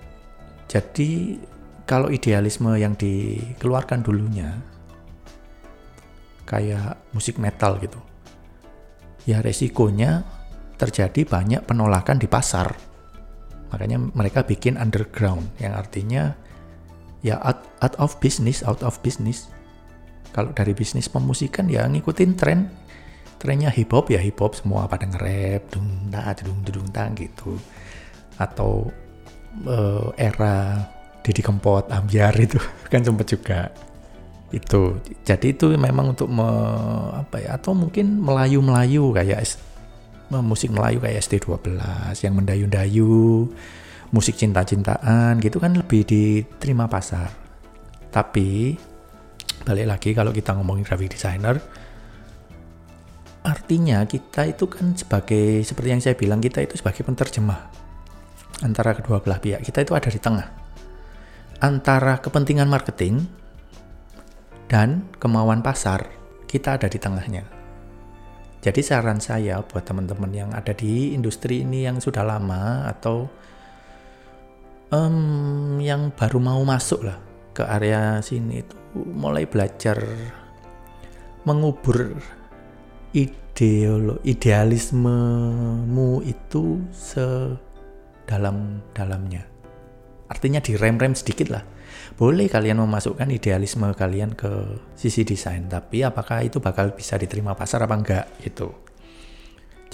Jadi 0.71 1.37
kalau 1.83 2.07
idealisme 2.07 2.71
yang 2.79 2.95
dikeluarkan 2.95 3.99
dulunya 4.01 4.55
kayak 6.47 7.11
musik 7.11 7.39
metal 7.39 7.75
gitu, 7.83 7.99
ya 9.27 9.43
resikonya 9.43 10.23
terjadi 10.79 11.27
banyak 11.27 11.61
penolakan 11.67 12.19
di 12.19 12.27
pasar. 12.27 12.71
Makanya 13.71 13.99
mereka 13.99 14.45
bikin 14.45 14.77
underground, 14.77 15.49
yang 15.59 15.73
artinya 15.75 16.35
ya 17.23 17.39
out, 17.41 17.63
out 17.81 17.95
of 17.97 18.15
business, 18.19 18.61
out 18.63 18.83
of 18.83 18.99
business. 19.01 19.49
Kalau 20.33 20.49
dari 20.53 20.73
bisnis 20.73 21.09
pemusikan 21.09 21.69
ya 21.69 21.85
ngikutin 21.85 22.31
tren. 22.37 22.59
Trennya 23.43 23.67
hip 23.75 23.91
hop 23.91 24.07
ya 24.07 24.23
hip 24.23 24.39
hop 24.39 24.55
semua 24.55 24.87
pada 24.87 25.03
nge-rap, 25.03 25.67
dung 25.67 26.07
da 26.07 26.31
dung 26.39 26.63
dung 26.63 26.87
tang 26.95 27.11
gitu. 27.19 27.59
Atau 28.39 28.87
uh, 29.67 30.15
era 30.15 30.87
Didi 31.19 31.43
Kempot, 31.43 31.91
Ambiar 31.91 32.31
itu 32.39 32.55
kan 32.91 33.03
sempat 33.03 33.27
juga 33.27 33.67
itu. 34.55 34.95
Jadi 35.27 35.59
itu 35.59 35.75
memang 35.75 36.15
untuk 36.15 36.31
me, 36.31 36.47
apa 37.19 37.43
ya 37.43 37.59
atau 37.59 37.75
mungkin 37.75 38.23
Melayu-Melayu 38.23 39.11
kayak 39.11 39.43
musik 40.31 40.71
Melayu 40.71 41.03
kayak 41.03 41.19
ST12 41.19 41.77
yang 42.23 42.33
mendayu-dayu 42.39 43.51
musik 44.13 44.37
cinta-cintaan 44.37 45.41
gitu 45.41 45.57
kan 45.57 45.73
lebih 45.73 46.05
diterima 46.05 46.85
pasar. 46.85 47.33
Tapi 48.13 48.77
balik 49.65 49.89
lagi 49.89 50.09
kalau 50.13 50.29
kita 50.29 50.53
ngomongin 50.53 50.85
graphic 50.85 51.17
designer, 51.17 51.57
artinya 53.43 54.07
kita 54.07 54.47
itu 54.47 54.65
kan 54.71 54.95
sebagai 54.95 55.61
seperti 55.67 55.89
yang 55.91 56.01
saya 56.01 56.15
bilang 56.15 56.39
kita 56.39 56.63
itu 56.63 56.79
sebagai 56.79 57.03
penterjemah 57.03 57.59
antara 58.63 58.95
kedua 58.95 59.19
belah 59.19 59.43
pihak. 59.43 59.61
Kita 59.61 59.83
itu 59.83 59.93
ada 59.93 60.07
di 60.07 60.19
tengah 60.19 60.47
antara 61.59 62.19
kepentingan 62.19 62.67
marketing 62.71 63.23
dan 64.71 65.05
kemauan 65.19 65.59
pasar. 65.59 66.07
Kita 66.47 66.77
ada 66.79 66.87
di 66.87 66.97
tengahnya. 67.01 67.43
Jadi 68.63 68.79
saran 68.79 69.19
saya 69.19 69.59
buat 69.59 69.83
teman-teman 69.83 70.31
yang 70.31 70.49
ada 70.55 70.71
di 70.71 71.11
industri 71.11 71.67
ini 71.67 71.83
yang 71.83 71.99
sudah 71.99 72.23
lama 72.23 72.87
atau 72.87 73.27
um, 74.93 75.81
yang 75.83 76.15
baru 76.15 76.39
mau 76.39 76.61
masuk 76.63 77.03
lah 77.03 77.19
ke 77.51 77.65
area 77.65 78.23
sini 78.23 78.63
itu 78.63 78.77
mulai 78.95 79.43
belajar 79.43 79.99
mengubur 81.43 82.15
ideolo 83.13 84.17
idealismemu 84.25 86.25
itu 86.25 86.81
sedalam-dalamnya. 86.89 89.45
Artinya 90.29 90.59
direm-rem 90.59 91.13
sedikit 91.13 91.49
lah. 91.53 91.61
Boleh 92.17 92.49
kalian 92.49 92.81
memasukkan 92.81 93.29
idealisme 93.29 93.93
kalian 93.93 94.33
ke 94.33 94.49
sisi 94.97 95.21
desain, 95.25 95.69
tapi 95.69 96.03
apakah 96.05 96.43
itu 96.45 96.59
bakal 96.61 96.89
bisa 96.93 97.17
diterima 97.17 97.53
pasar 97.53 97.83
apa 97.85 97.95
enggak 97.97 98.27
gitu. 98.41 98.73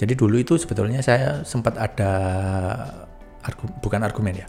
Jadi 0.00 0.14
dulu 0.16 0.40
itu 0.40 0.56
sebetulnya 0.56 1.02
saya 1.04 1.44
sempat 1.44 1.76
ada 1.76 2.12
argu, 3.44 3.68
bukan 3.84 4.00
argumen 4.00 4.40
ya 4.44 4.48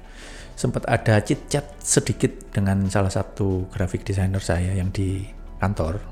sempat 0.61 0.85
ada 0.85 1.17
chit 1.25 1.49
chat 1.49 1.65
sedikit 1.81 2.53
dengan 2.53 2.85
salah 2.85 3.09
satu 3.09 3.65
graphic 3.73 4.05
designer 4.05 4.43
saya 4.43 4.77
yang 4.77 4.93
di 4.93 5.25
kantor. 5.57 6.10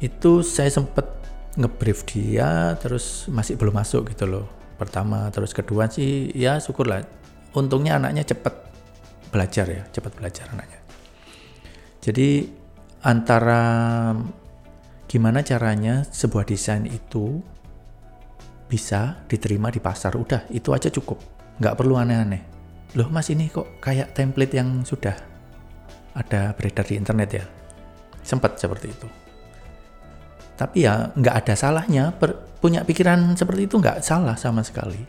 Itu 0.00 0.40
saya 0.40 0.72
sempat 0.72 1.20
ngebrief 1.60 2.08
dia 2.08 2.72
terus 2.80 3.28
masih 3.28 3.60
belum 3.60 3.76
masuk 3.76 4.08
gitu 4.10 4.24
loh 4.24 4.46
pertama. 4.80 5.28
Terus 5.28 5.52
kedua 5.52 5.92
sih 5.92 6.32
ya 6.32 6.56
syukurlah. 6.56 7.04
Untungnya 7.52 8.00
anaknya 8.00 8.24
cepat 8.24 8.72
belajar 9.30 9.66
ya 9.68 9.82
cepat 9.92 10.16
belajar 10.16 10.48
anaknya. 10.56 10.80
Jadi 12.00 12.48
antara 13.04 13.62
gimana 15.04 15.44
caranya 15.44 16.06
sebuah 16.08 16.48
desain 16.48 16.88
itu 16.88 17.44
bisa 18.70 19.26
diterima 19.26 19.68
di 19.68 19.82
pasar 19.82 20.16
udah 20.16 20.48
itu 20.48 20.72
aja 20.72 20.88
cukup. 20.88 21.20
Nggak 21.60 21.76
perlu 21.76 22.00
aneh-aneh. 22.00 22.42
Loh 22.96 23.12
mas 23.12 23.28
ini 23.28 23.52
kok 23.52 23.78
kayak 23.84 24.16
template 24.16 24.56
yang 24.56 24.80
sudah 24.82 25.14
ada 26.16 26.56
beredar 26.56 26.88
di 26.88 26.96
internet 26.96 27.30
ya? 27.30 27.44
Sempat 28.24 28.56
seperti 28.56 28.88
itu 28.90 29.29
tapi 30.60 30.84
ya 30.84 31.08
nggak 31.16 31.36
ada 31.40 31.54
salahnya. 31.56 32.12
Per, 32.12 32.60
punya 32.60 32.84
pikiran 32.84 33.32
seperti 33.32 33.64
itu 33.64 33.80
nggak 33.80 34.04
salah 34.04 34.36
sama 34.36 34.60
sekali. 34.60 35.00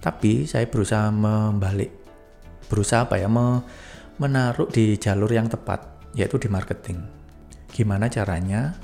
Tapi 0.00 0.48
saya 0.48 0.64
berusaha 0.64 1.12
membalik 1.12 1.92
berusaha 2.72 3.04
apa 3.04 3.20
ya 3.20 3.28
me, 3.28 3.60
menaruh 4.16 4.72
di 4.72 4.96
jalur 4.96 5.28
yang 5.28 5.52
tepat 5.52 5.84
yaitu 6.16 6.40
di 6.40 6.48
marketing. 6.48 7.04
Gimana 7.68 8.08
caranya? 8.08 8.80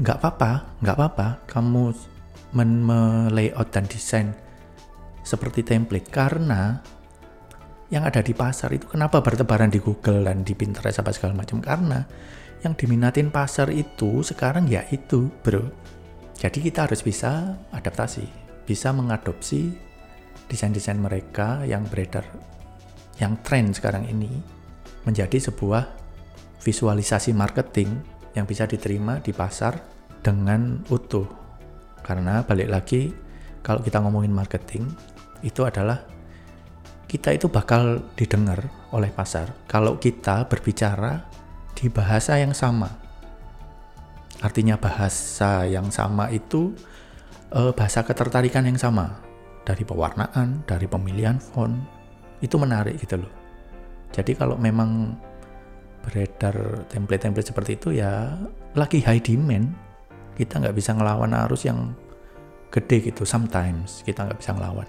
Nggak 0.00 0.16
apa-apa 0.24 0.80
nggak 0.80 0.96
apa-apa. 0.96 1.28
Kamu 1.44 1.92
men-layout 2.56 3.68
dan 3.68 3.84
desain 3.84 4.32
seperti 5.20 5.68
template. 5.68 6.08
Karena 6.08 6.80
yang 7.92 8.08
ada 8.08 8.24
di 8.24 8.32
pasar 8.32 8.72
itu 8.72 8.88
kenapa 8.88 9.20
bertebaran 9.20 9.68
di 9.68 9.84
Google 9.84 10.24
dan 10.24 10.40
di 10.40 10.56
Pinterest 10.56 11.04
apa 11.04 11.12
segala 11.12 11.36
macam? 11.36 11.60
Karena 11.60 12.00
yang 12.64 12.72
diminatin 12.78 13.28
pasar 13.28 13.68
itu 13.72 14.24
sekarang 14.24 14.68
ya 14.70 14.84
itu 14.92 15.28
bro. 15.44 15.66
Jadi 16.36 16.68
kita 16.68 16.84
harus 16.88 17.00
bisa 17.00 17.56
adaptasi 17.72 18.46
bisa 18.66 18.90
mengadopsi 18.90 19.72
desain-desain 20.50 20.98
mereka 20.98 21.62
yang 21.64 21.86
beredar 21.86 22.26
yang 23.16 23.38
tren 23.40 23.72
sekarang 23.72 24.04
ini 24.10 24.28
menjadi 25.08 25.38
sebuah 25.38 25.86
visualisasi 26.60 27.32
marketing 27.32 27.88
yang 28.36 28.44
bisa 28.44 28.68
diterima 28.68 29.22
di 29.22 29.32
pasar 29.32 29.78
dengan 30.20 30.82
utuh. 30.92 31.24
Karena 32.04 32.44
balik 32.44 32.68
lagi 32.68 33.08
kalau 33.64 33.80
kita 33.80 34.02
ngomongin 34.02 34.34
marketing 34.34 34.84
itu 35.40 35.64
adalah 35.64 36.04
kita 37.06 37.32
itu 37.32 37.46
bakal 37.48 38.02
didengar 38.18 38.60
oleh 38.92 39.08
pasar. 39.14 39.54
Kalau 39.64 39.96
kita 39.96 40.44
berbicara 40.50 41.22
di 41.76 41.92
bahasa 41.92 42.40
yang 42.40 42.56
sama. 42.56 42.88
Artinya 44.40 44.80
bahasa 44.80 45.68
yang 45.68 45.92
sama 45.92 46.32
itu 46.32 46.72
eh, 47.52 47.72
bahasa 47.76 48.02
ketertarikan 48.02 48.64
yang 48.64 48.80
sama 48.80 49.20
dari 49.68 49.84
pewarnaan, 49.84 50.64
dari 50.64 50.88
pemilihan 50.88 51.36
font 51.36 51.76
itu 52.40 52.56
menarik 52.56 52.96
gitu 53.00 53.20
loh. 53.20 53.32
Jadi 54.12 54.32
kalau 54.32 54.56
memang 54.56 55.12
beredar 56.06 56.86
template-template 56.86 57.50
seperti 57.50 57.76
itu 57.76 57.98
ya 57.98 58.38
lagi 58.78 59.02
high 59.02 59.20
demand, 59.20 59.74
kita 60.38 60.62
nggak 60.62 60.76
bisa 60.76 60.94
ngelawan 60.94 61.34
arus 61.48 61.66
yang 61.68 61.92
gede 62.72 63.12
gitu. 63.12 63.28
Sometimes 63.28 64.00
kita 64.06 64.24
nggak 64.24 64.40
bisa 64.40 64.52
ngelawan. 64.56 64.88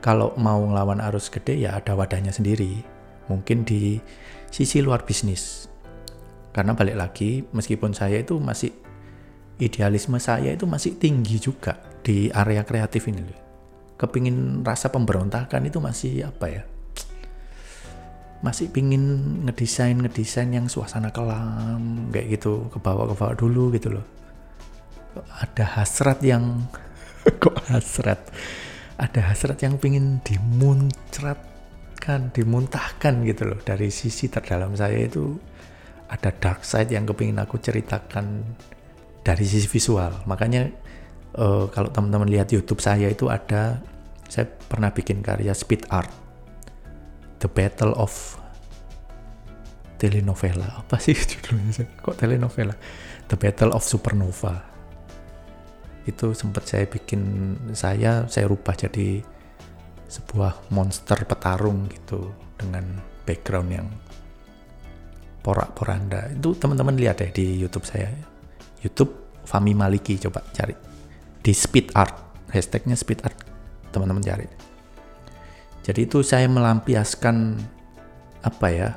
Kalau 0.00 0.32
mau 0.36 0.60
ngelawan 0.60 1.00
arus 1.10 1.28
gede 1.32 1.60
ya 1.64 1.80
ada 1.80 1.96
wadahnya 1.96 2.32
sendiri. 2.32 2.84
Mungkin 3.30 3.62
di 3.62 4.02
sisi 4.50 4.82
luar 4.82 5.06
bisnis. 5.06 5.70
Karena 6.50 6.74
balik 6.74 6.98
lagi, 6.98 7.46
meskipun 7.54 7.94
saya 7.94 8.18
itu 8.18 8.36
masih 8.42 8.74
idealisme 9.60 10.16
saya 10.16 10.56
itu 10.56 10.64
masih 10.64 10.96
tinggi 10.96 11.36
juga 11.38 11.78
di 12.00 12.32
area 12.32 12.66
kreatif 12.66 13.06
ini 13.06 13.20
loh. 13.22 13.40
Kepingin 14.00 14.64
rasa 14.64 14.88
pemberontakan 14.88 15.68
itu 15.68 15.78
masih 15.78 16.24
apa 16.26 16.46
ya? 16.48 16.62
Masih 18.40 18.72
pingin 18.72 19.44
ngedesain 19.44 20.00
ngedesain 20.00 20.48
yang 20.48 20.66
suasana 20.66 21.12
kelam 21.12 22.08
kayak 22.08 22.40
gitu, 22.40 22.72
ke 22.72 22.80
bawah 22.80 23.12
ke 23.12 23.14
bawah 23.14 23.36
dulu 23.36 23.68
gitu 23.76 24.00
loh. 24.00 24.06
Ada 25.44 25.76
hasrat 25.76 26.24
yang 26.24 26.64
kok 27.44 27.60
hasrat? 27.68 28.32
Ada 28.96 29.32
hasrat 29.32 29.60
yang 29.60 29.76
pingin 29.76 30.24
dimuncrat 30.24 31.49
dimuntahkan, 32.00 32.32
dimuntahkan 32.32 33.14
gitu 33.28 33.42
loh. 33.52 33.60
Dari 33.60 33.92
sisi 33.92 34.32
terdalam 34.32 34.72
saya 34.72 35.04
itu 35.04 35.36
ada 36.08 36.32
dark 36.32 36.64
side 36.64 36.96
yang 36.96 37.04
kepingin 37.04 37.36
aku 37.36 37.60
ceritakan 37.60 38.56
dari 39.20 39.44
sisi 39.44 39.68
visual. 39.68 40.24
Makanya 40.24 40.72
uh, 41.36 41.68
kalau 41.68 41.92
teman-teman 41.92 42.32
lihat 42.32 42.48
YouTube 42.50 42.80
saya 42.80 43.12
itu 43.12 43.28
ada 43.28 43.84
saya 44.32 44.48
pernah 44.48 44.88
bikin 44.88 45.20
karya 45.20 45.52
speed 45.52 45.84
art, 45.92 46.08
The 47.44 47.52
Battle 47.52 47.92
of 48.00 48.40
telenovela. 50.00 50.80
Apa 50.80 50.96
sih 50.96 51.12
judulnya 51.36 51.84
kok 52.00 52.16
telenovela? 52.16 52.72
The 53.28 53.36
Battle 53.36 53.76
of 53.76 53.84
Supernova. 53.84 54.56
Itu 56.08 56.32
sempat 56.32 56.64
saya 56.64 56.88
bikin 56.88 57.54
saya 57.76 58.24
saya 58.24 58.48
rubah 58.48 58.72
jadi 58.72 59.20
sebuah 60.10 60.74
monster 60.74 61.22
petarung 61.22 61.86
gitu 61.86 62.34
dengan 62.58 62.98
background 63.22 63.70
yang 63.70 63.88
porak-poranda. 65.46 66.34
Itu 66.34 66.58
teman-teman 66.58 66.98
lihat 66.98 67.22
deh 67.22 67.30
di 67.30 67.62
YouTube 67.62 67.86
saya. 67.86 68.10
YouTube 68.82 69.14
Fami 69.46 69.72
Maliki 69.72 70.18
coba 70.18 70.42
cari. 70.50 70.74
Di 71.40 71.54
speed 71.54 71.94
art. 71.94 72.12
Hashtagnya 72.50 72.98
speed 72.98 73.22
art. 73.22 73.38
Teman-teman 73.94 74.20
cari. 74.20 74.46
Jadi 75.80 76.00
itu 76.04 76.20
saya 76.20 76.44
melampiaskan 76.50 77.56
apa 78.44 78.66
ya 78.68 78.88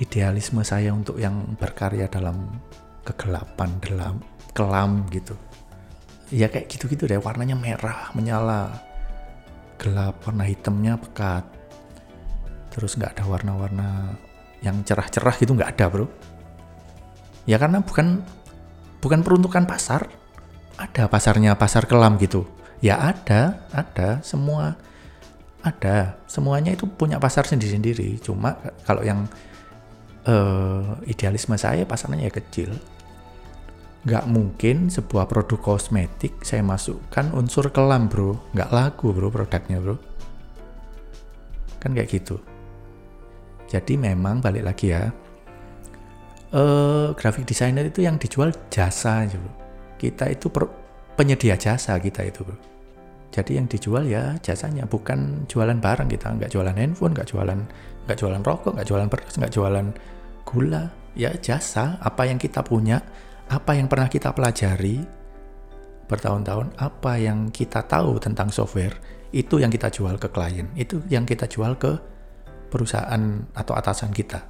idealisme 0.00 0.64
saya 0.66 0.90
untuk 0.90 1.20
yang 1.20 1.54
berkarya 1.54 2.10
dalam 2.10 2.58
kegelapan 3.06 3.70
dalam 3.78 4.14
kelam 4.50 5.06
gitu. 5.14 5.38
Ya 6.32 6.48
kayak 6.48 6.72
gitu-gitu 6.72 7.06
deh 7.06 7.20
warnanya 7.20 7.54
merah 7.54 8.10
menyala 8.16 8.72
gelap 9.82 10.22
warna 10.22 10.46
hitamnya 10.46 10.94
pekat. 10.94 11.42
Terus 12.70 12.94
nggak 12.94 13.18
ada 13.18 13.24
warna-warna 13.26 14.14
yang 14.62 14.78
cerah-cerah 14.86 15.34
gitu 15.42 15.58
nggak 15.58 15.74
ada 15.74 15.90
bro. 15.90 16.06
Ya 17.50 17.58
karena 17.58 17.82
bukan 17.82 18.22
bukan 19.02 19.26
peruntukan 19.26 19.66
pasar 19.66 20.06
ada 20.78 21.10
pasarnya 21.10 21.58
pasar 21.58 21.90
kelam 21.90 22.14
gitu. 22.22 22.46
Ya 22.78 23.02
ada 23.02 23.66
ada 23.74 24.22
semua 24.22 24.78
ada. 25.66 26.14
Semuanya 26.30 26.78
itu 26.78 26.86
punya 26.86 27.18
pasar 27.18 27.50
sendiri-sendiri. 27.50 28.22
Cuma 28.22 28.54
kalau 28.86 29.02
yang 29.02 29.26
uh, 30.30 30.94
idealisme 31.10 31.58
saya 31.58 31.82
pasarnya 31.82 32.30
ya 32.30 32.32
kecil 32.32 32.70
nggak 34.02 34.26
mungkin 34.26 34.90
sebuah 34.90 35.30
produk 35.30 35.62
kosmetik 35.62 36.42
saya 36.42 36.66
masukkan 36.66 37.30
unsur 37.38 37.70
kelam 37.70 38.10
bro. 38.10 38.34
Nggak 38.50 38.70
laku 38.74 39.14
bro 39.14 39.30
produknya 39.30 39.78
bro. 39.78 39.94
Kan 41.78 41.94
kayak 41.94 42.10
gitu. 42.10 42.38
Jadi 43.70 43.94
memang 43.96 44.42
balik 44.42 44.68
lagi 44.68 44.92
ya 44.92 45.08
uh, 46.52 47.14
graphic 47.16 47.48
designer 47.48 47.86
itu 47.88 48.02
yang 48.02 48.18
dijual 48.18 48.50
jasa 48.68 49.24
bro. 49.30 49.50
Kita 49.96 50.26
itu 50.26 50.50
per, 50.50 50.66
penyedia 51.14 51.54
jasa 51.54 51.94
kita 52.02 52.26
itu 52.26 52.42
bro. 52.42 52.58
Jadi 53.32 53.56
yang 53.56 53.64
dijual 53.64 54.04
ya 54.04 54.36
jasanya 54.44 54.84
bukan 54.84 55.48
jualan 55.48 55.78
barang 55.78 56.10
kita. 56.10 56.36
Nggak 56.36 56.50
jualan 56.52 56.74
handphone 56.76 57.14
nggak 57.16 57.28
jualan 57.32 57.58
nggak 58.02 58.18
jualan 58.18 58.42
rokok 58.42 58.74
nggak 58.76 58.88
jualan 58.90 59.08
beras 59.08 59.34
nggak 59.38 59.52
jualan 59.54 59.86
gula. 60.42 60.84
Ya 61.14 61.30
jasa 61.38 62.00
apa 62.00 62.24
yang 62.26 62.40
kita 62.40 62.64
punya 62.64 63.00
apa 63.52 63.76
yang 63.76 63.84
pernah 63.84 64.08
kita 64.08 64.32
pelajari 64.32 65.04
bertahun-tahun, 66.08 66.72
apa 66.80 67.20
yang 67.20 67.52
kita 67.52 67.84
tahu 67.84 68.16
tentang 68.16 68.48
software, 68.48 68.96
itu 69.36 69.60
yang 69.60 69.68
kita 69.68 69.92
jual 69.92 70.16
ke 70.16 70.32
klien, 70.32 70.72
itu 70.72 71.04
yang 71.12 71.28
kita 71.28 71.44
jual 71.44 71.76
ke 71.76 72.00
perusahaan 72.72 73.44
atau 73.52 73.76
atasan 73.76 74.08
kita. 74.08 74.40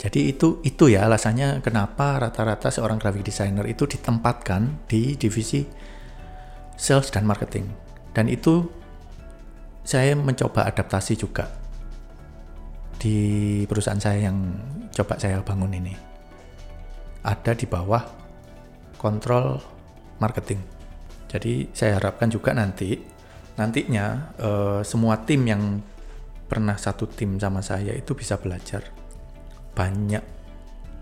Jadi 0.00 0.32
itu 0.32 0.64
itu 0.64 0.88
ya 0.88 1.04
alasannya 1.04 1.60
kenapa 1.60 2.16
rata-rata 2.18 2.72
seorang 2.72 2.96
graphic 2.96 3.28
designer 3.28 3.64
itu 3.68 3.84
ditempatkan 3.84 4.88
di 4.88 5.14
divisi 5.20 5.64
sales 6.80 7.12
dan 7.12 7.28
marketing. 7.28 7.68
Dan 8.16 8.32
itu 8.32 8.64
saya 9.84 10.16
mencoba 10.16 10.64
adaptasi 10.64 11.12
juga 11.14 11.48
di 12.96 13.62
perusahaan 13.68 14.00
saya 14.00 14.32
yang 14.32 14.38
coba 14.96 15.20
saya 15.20 15.44
bangun 15.44 15.76
ini 15.76 16.13
ada 17.24 17.52
di 17.56 17.64
bawah 17.64 18.04
kontrol 19.00 19.58
marketing. 20.20 20.60
Jadi 21.26 21.72
saya 21.74 21.98
harapkan 21.98 22.30
juga 22.30 22.54
nanti 22.54 22.94
nantinya 23.58 24.34
uh, 24.38 24.80
semua 24.86 25.24
tim 25.24 25.42
yang 25.48 25.82
pernah 26.46 26.76
satu 26.76 27.08
tim 27.08 27.40
sama 27.40 27.64
saya 27.64 27.96
itu 27.96 28.14
bisa 28.14 28.38
belajar 28.38 28.86
banyak 29.74 30.22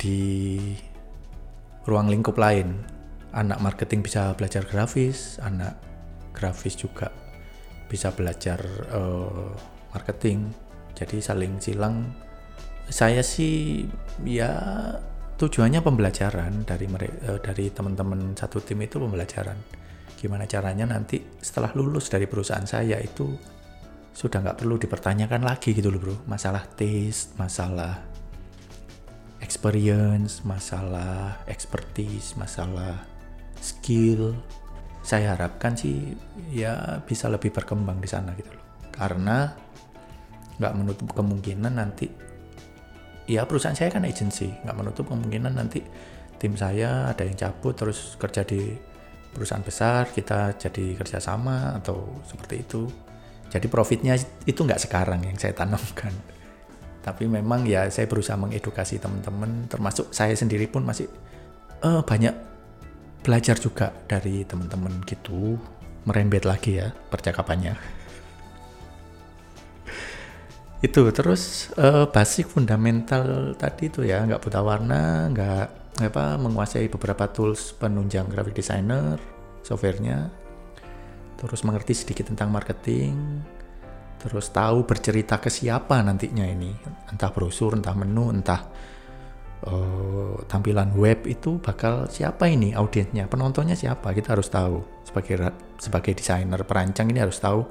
di 0.01 0.59
ruang 1.85 2.09
lingkup 2.09 2.39
lain. 2.39 2.81
Anak 3.33 3.65
marketing 3.65 4.05
bisa 4.05 4.37
belajar 4.37 4.65
grafis, 4.69 5.41
anak 5.41 5.77
grafis 6.37 6.77
juga 6.77 7.13
bisa 7.89 8.13
belajar 8.13 8.61
uh, 8.93 9.53
marketing. 9.93 10.49
Jadi 10.97 11.21
saling 11.21 11.61
silang. 11.61 12.09
Saya 12.93 13.25
sih 13.25 13.89
ya 14.25 14.53
tujuannya 15.43 15.83
pembelajaran 15.83 16.63
dari 16.63 16.87
uh, 16.87 17.43
dari 17.43 17.67
teman-teman 17.75 18.39
satu 18.39 18.63
tim 18.63 18.79
itu 18.79 19.03
pembelajaran. 19.03 19.59
Gimana 20.15 20.47
caranya 20.47 20.87
nanti 20.87 21.19
setelah 21.43 21.75
lulus 21.75 22.07
dari 22.07 22.31
perusahaan 22.31 22.63
saya 22.63 23.03
itu 23.03 23.27
sudah 24.15 24.39
nggak 24.39 24.63
perlu 24.63 24.79
dipertanyakan 24.79 25.43
lagi 25.43 25.75
gitu 25.75 25.91
loh 25.91 25.99
bro. 25.99 26.15
Masalah 26.31 26.63
taste 26.79 27.35
masalah 27.43 27.99
experience 29.43 30.47
masalah 30.47 31.43
expertise 31.51 32.39
masalah 32.39 33.03
skill. 33.59 34.39
Saya 35.03 35.35
harapkan 35.35 35.75
sih 35.75 36.15
ya 36.55 37.03
bisa 37.03 37.27
lebih 37.27 37.51
berkembang 37.51 37.99
di 37.99 38.07
sana 38.07 38.31
gitu 38.39 38.55
loh. 38.55 38.63
Karena 38.95 39.51
nggak 40.63 40.75
menutup 40.79 41.11
kemungkinan 41.19 41.75
nanti 41.75 42.07
ya 43.27 43.47
perusahaan 43.47 43.77
saya 43.77 43.91
kan 43.93 44.03
agency 44.07 44.51
nggak 44.63 44.77
menutup 44.77 45.09
kemungkinan 45.11 45.55
nanti 45.55 45.83
tim 46.39 46.59
saya 46.59 47.11
ada 47.11 47.23
yang 47.23 47.39
cabut 47.39 47.75
terus 47.79 48.19
kerja 48.19 48.43
di 48.43 48.75
perusahaan 49.33 49.63
besar 49.63 50.11
kita 50.11 50.59
jadi 50.59 50.99
kerjasama 50.99 51.79
atau 51.81 52.21
seperti 52.27 52.55
itu 52.67 52.83
jadi 53.53 53.69
profitnya 53.69 54.17
itu 54.49 54.65
nggak 54.65 54.81
sekarang 54.89 55.29
yang 55.29 55.37
saya 55.37 55.53
tanamkan. 55.53 56.09
Tapi 57.05 57.29
memang 57.29 57.69
ya 57.69 57.85
saya 57.93 58.09
berusaha 58.09 58.41
mengedukasi 58.41 58.97
teman-teman, 58.97 59.69
termasuk 59.69 60.09
saya 60.09 60.33
sendiri 60.33 60.65
pun 60.73 60.89
masih 60.89 61.05
uh, 61.85 62.01
banyak 62.01 62.33
belajar 63.21 63.61
juga 63.61 63.93
dari 64.09 64.49
teman-teman 64.49 65.05
gitu. 65.05 65.61
Merembet 66.09 66.49
lagi 66.49 66.81
ya 66.81 66.97
percakapannya. 67.13 67.77
Itu 70.83 71.03
terus 71.15 71.71
uh, 71.79 72.11
basic 72.11 72.51
fundamental 72.51 73.55
tadi 73.55 73.87
itu 73.87 74.03
ya 74.03 74.27
nggak 74.27 74.43
buta 74.43 74.61
warna, 74.67 75.31
nggak 75.31 75.67
apa 76.03 76.35
menguasai 76.43 76.91
beberapa 76.91 77.31
tools 77.31 77.71
penunjang 77.79 78.27
graphic 78.27 78.59
designer, 78.59 79.15
softwarenya. 79.63 80.27
Terus 81.39 81.63
mengerti 81.63 81.95
sedikit 81.95 82.31
tentang 82.35 82.51
marketing, 82.51 83.15
terus 84.19 84.51
tahu 84.51 84.83
bercerita 84.83 85.39
ke 85.39 85.51
siapa 85.51 86.03
nantinya 86.03 86.47
ini, 86.51 86.75
entah 87.11 87.31
brosur, 87.31 87.79
entah 87.79 87.95
menu, 87.95 88.35
entah 88.35 88.67
uh, 89.67 90.35
tampilan 90.51 90.95
web 90.99 91.27
itu 91.31 91.63
bakal 91.63 92.11
siapa 92.11 92.51
ini 92.51 92.75
audiensnya, 92.75 93.31
penontonnya 93.31 93.79
siapa, 93.79 94.11
kita 94.15 94.35
harus 94.35 94.51
tahu. 94.51 94.83
Sebagai 95.07 95.51
sebagai 95.79 96.15
desainer 96.19 96.63
perancang 96.67 97.07
ini 97.11 97.23
harus 97.23 97.39
tahu 97.39 97.67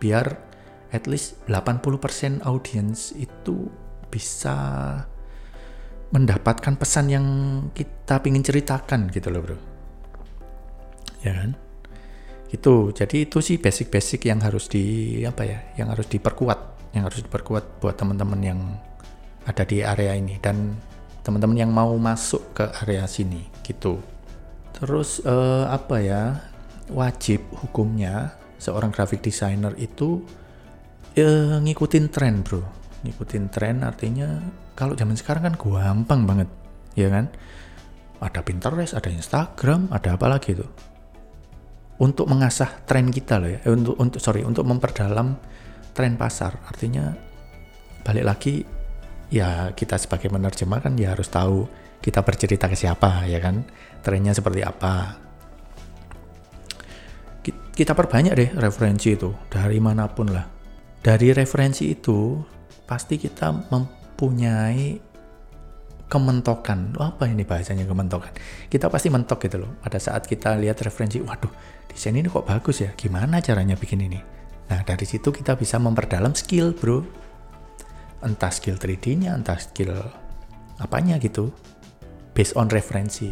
biar 0.00 0.47
at 0.94 1.04
least 1.04 1.36
80% 1.46 2.44
audiens 2.44 3.12
itu 3.16 3.68
bisa 4.08 4.56
mendapatkan 6.08 6.76
pesan 6.80 7.12
yang 7.12 7.26
kita 7.76 8.24
ingin 8.24 8.44
ceritakan 8.44 9.12
gitu 9.12 9.28
loh 9.28 9.44
bro 9.44 9.58
ya 11.20 11.36
kan 11.36 11.52
Gitu. 12.48 12.96
Jadi 12.96 13.28
itu 13.28 13.38
sih 13.44 13.60
basic-basic 13.60 14.24
yang 14.24 14.40
harus 14.40 14.72
di 14.72 15.20
apa 15.28 15.44
ya, 15.44 15.60
yang 15.76 15.92
harus 15.92 16.08
diperkuat, 16.08 16.90
yang 16.96 17.04
harus 17.04 17.20
diperkuat 17.20 17.80
buat 17.84 17.94
teman-teman 18.00 18.40
yang 18.40 18.60
ada 19.44 19.64
di 19.68 19.84
area 19.84 20.16
ini 20.16 20.40
dan 20.40 20.76
teman-teman 21.24 21.56
yang 21.60 21.72
mau 21.72 21.92
masuk 22.00 22.56
ke 22.56 22.64
area 22.84 23.04
sini 23.04 23.44
gitu. 23.64 24.00
Terus 24.72 25.20
uh, 25.28 25.68
apa 25.68 25.96
ya? 26.00 26.22
Wajib 26.88 27.44
hukumnya 27.52 28.32
seorang 28.56 28.88
graphic 28.88 29.20
designer 29.20 29.76
itu 29.76 30.24
uh, 31.20 31.56
ngikutin 31.62 32.06
tren, 32.10 32.40
Bro. 32.46 32.62
Ngikutin 33.06 33.44
tren 33.50 33.82
artinya 33.86 34.42
kalau 34.74 34.98
zaman 34.98 35.14
sekarang 35.14 35.52
kan 35.52 35.54
gampang 35.54 36.26
banget, 36.26 36.48
ya 36.94 37.10
kan? 37.10 37.30
Ada 38.18 38.42
Pinterest, 38.42 38.98
ada 38.98 39.10
Instagram, 39.10 39.90
ada 39.94 40.18
apa 40.18 40.26
lagi 40.26 40.58
tuh? 40.58 40.70
untuk 41.98 42.30
mengasah 42.30 42.86
tren 42.86 43.10
kita 43.10 43.42
loh 43.42 43.50
ya, 43.50 43.58
eh, 43.62 43.74
untuk 43.74 43.98
untuk 43.98 44.20
sorry 44.22 44.46
untuk 44.46 44.62
memperdalam 44.66 45.34
tren 45.94 46.14
pasar. 46.14 46.54
Artinya 46.66 47.10
balik 48.06 48.24
lagi 48.24 48.62
ya 49.28 49.74
kita 49.74 49.98
sebagai 49.98 50.32
menerjemah 50.32 50.80
kan 50.80 50.94
ya 50.96 51.12
harus 51.12 51.28
tahu 51.28 51.68
kita 51.98 52.22
bercerita 52.22 52.70
ke 52.70 52.78
siapa 52.78 53.26
ya 53.26 53.42
kan, 53.42 53.66
trennya 54.02 54.32
seperti 54.32 54.62
apa. 54.62 55.18
Kita 57.48 57.94
perbanyak 57.94 58.34
deh 58.34 58.50
referensi 58.58 59.14
itu 59.14 59.30
dari 59.50 59.78
mana 59.78 60.10
pun 60.10 60.34
lah. 60.34 60.57
Dari 60.98 61.30
referensi 61.30 61.94
itu 61.94 62.42
pasti 62.84 63.16
kita 63.16 63.70
mempunyai 63.70 64.98
kementokan. 66.08 66.96
Apa 66.98 67.28
ini 67.28 67.44
bahasanya 67.44 67.84
kementokan? 67.84 68.32
Kita 68.66 68.90
pasti 68.90 69.12
mentok 69.12 69.46
gitu 69.46 69.62
loh. 69.62 69.70
Pada 69.78 70.00
saat 70.00 70.26
kita 70.26 70.56
lihat 70.58 70.80
referensi, 70.82 71.22
waduh, 71.22 71.52
desain 71.86 72.16
ini 72.16 72.26
kok 72.26 72.48
bagus 72.48 72.82
ya. 72.82 72.90
Gimana 72.96 73.38
caranya 73.38 73.78
bikin 73.78 74.02
ini? 74.02 74.18
Nah, 74.68 74.80
dari 74.84 75.06
situ 75.06 75.30
kita 75.30 75.54
bisa 75.54 75.78
memperdalam 75.78 76.34
skill, 76.34 76.74
bro. 76.74 77.04
Entah 78.24 78.50
skill 78.50 78.74
3D-nya, 78.74 79.38
entah 79.38 79.60
skill 79.60 79.94
apanya 80.82 81.20
gitu. 81.22 81.54
Based 82.34 82.58
on 82.58 82.66
referensi. 82.72 83.30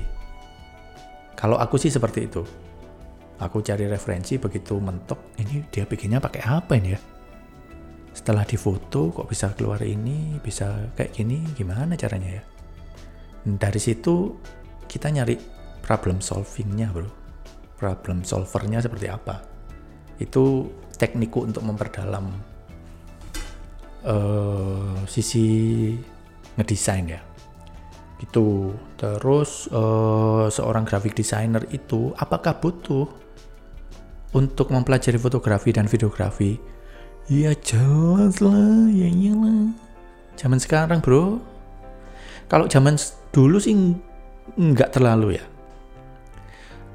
Kalau 1.35 1.59
aku 1.59 1.77
sih 1.77 1.91
seperti 1.91 2.31
itu. 2.31 2.43
Aku 3.37 3.61
cari 3.61 3.85
referensi 3.85 4.41
begitu 4.41 4.81
mentok, 4.81 5.37
ini 5.37 5.61
dia 5.69 5.85
bikinnya 5.85 6.17
pakai 6.17 6.41
apa 6.41 6.73
ini 6.73 6.97
ya? 6.97 7.01
Setelah 8.17 8.49
difoto 8.49 9.13
kok 9.13 9.29
bisa 9.29 9.53
keluar 9.53 9.85
ini, 9.85 10.41
bisa 10.41 10.89
kayak 10.97 11.13
gini, 11.13 11.45
gimana 11.53 11.93
caranya 12.01 12.41
ya? 12.41 12.45
dari 13.47 13.79
situ 13.79 14.35
kita 14.91 15.07
nyari 15.15 15.39
problem 15.79 16.19
solvingnya 16.19 16.91
bro. 16.91 17.07
Problem 17.79 18.27
solvernya 18.27 18.83
seperti 18.83 19.07
apa? 19.07 19.39
Itu 20.19 20.67
teknikku 20.99 21.47
untuk 21.47 21.63
memperdalam 21.63 22.27
uh, 24.03 24.99
sisi 25.07 25.47
ngedesain 26.59 27.07
ya. 27.07 27.23
Gitu. 28.19 28.75
Terus 28.99 29.71
uh, 29.71 30.51
seorang 30.51 30.89
graphic 30.89 31.15
designer 31.15 31.63
itu 31.71 32.11
apakah 32.19 32.59
butuh 32.59 33.07
untuk 34.35 34.75
mempelajari 34.75 35.21
fotografi 35.21 35.71
dan 35.71 35.87
videografi 35.87 36.59
ya 37.27 37.53
jelas 37.59 38.39
lah 38.39 38.87
ya 38.91 39.09
iyalah 39.11 39.75
zaman 40.39 40.59
sekarang 40.63 41.03
bro 41.03 41.43
kalau 42.47 42.71
zaman 42.71 42.95
dulu 43.35 43.59
sih 43.59 43.75
nggak 44.55 44.95
terlalu 44.95 45.43
ya. 45.43 45.45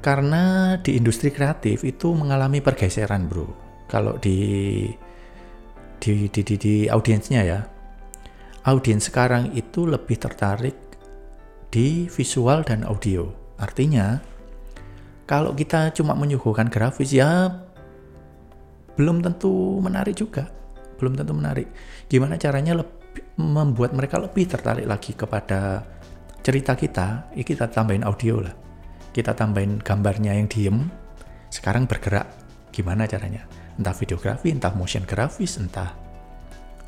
Karena 0.02 0.74
di 0.80 0.98
industri 0.98 1.30
kreatif 1.30 1.86
itu 1.86 2.10
mengalami 2.16 2.58
pergeseran, 2.58 3.28
Bro. 3.28 3.46
Kalau 3.86 4.18
di 4.18 4.88
di 6.02 6.26
di 6.26 6.40
di, 6.42 6.54
di 6.58 6.74
audiensnya 6.88 7.40
ya. 7.44 7.60
Audiens 8.62 9.10
sekarang 9.10 9.52
itu 9.58 9.86
lebih 9.86 10.18
tertarik 10.18 10.74
di 11.70 12.06
visual 12.08 12.64
dan 12.66 12.82
audio. 12.88 13.30
Artinya 13.58 14.18
kalau 15.28 15.54
kita 15.54 15.94
cuma 15.94 16.14
menyuguhkan 16.18 16.70
grafis 16.70 17.14
ya 17.14 17.61
belum 18.96 19.24
tentu 19.24 19.80
menarik 19.80 20.16
juga. 20.16 20.48
Belum 21.00 21.16
tentu 21.18 21.32
menarik. 21.34 21.68
Gimana 22.06 22.38
caranya 22.38 22.78
lebih 22.78 23.02
membuat 23.36 23.92
mereka 23.96 24.20
lebih 24.20 24.48
tertarik 24.48 24.86
lagi 24.88 25.12
kepada 25.12 25.84
cerita 26.42 26.74
kita, 26.74 27.32
ya 27.36 27.44
kita 27.44 27.70
tambahin 27.70 28.04
audio 28.04 28.42
lah. 28.42 28.54
Kita 29.12 29.36
tambahin 29.36 29.78
gambarnya 29.80 30.32
yang 30.36 30.48
diem, 30.48 30.88
sekarang 31.52 31.84
bergerak. 31.84 32.28
Gimana 32.72 33.04
caranya? 33.04 33.44
Entah 33.76 33.92
videografi, 33.92 34.48
entah 34.48 34.72
motion 34.72 35.04
grafis, 35.04 35.60
entah 35.60 35.92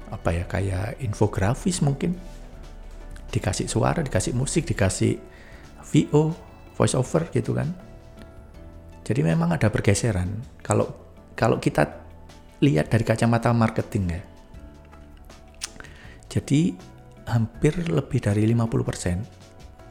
apa 0.08 0.30
ya 0.32 0.44
kayak 0.48 1.00
infografis 1.04 1.84
mungkin. 1.84 2.16
Dikasih 3.28 3.68
suara, 3.68 4.00
dikasih 4.00 4.32
musik, 4.32 4.64
dikasih 4.64 5.20
VO, 5.84 6.32
voice 6.72 6.96
over 6.96 7.28
gitu 7.28 7.52
kan. 7.52 7.68
Jadi 9.04 9.20
memang 9.20 9.52
ada 9.52 9.68
pergeseran. 9.68 10.40
Kalau 10.64 11.03
kalau 11.34 11.58
kita 11.58 12.02
lihat 12.62 12.88
dari 12.90 13.04
kacamata 13.04 13.50
marketing 13.50 14.04
ya, 14.18 14.22
jadi 16.30 16.74
hampir 17.28 17.74
lebih 17.90 18.20
dari 18.22 18.46
50% 18.50 18.54
uh, 18.58 18.80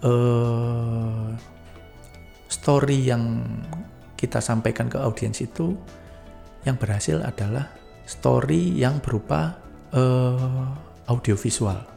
eh, 0.06 1.30
story 2.50 3.00
yang 3.08 3.44
kita 4.16 4.40
sampaikan 4.40 4.88
ke 4.88 4.98
audiens 5.02 5.42
itu 5.44 5.76
yang 6.64 6.80
berhasil 6.80 7.20
adalah 7.20 7.68
story 8.08 8.72
yang 8.80 9.04
berupa 9.04 9.60
uh, 9.92 10.72
audio 11.12 11.36
visual 11.36 11.94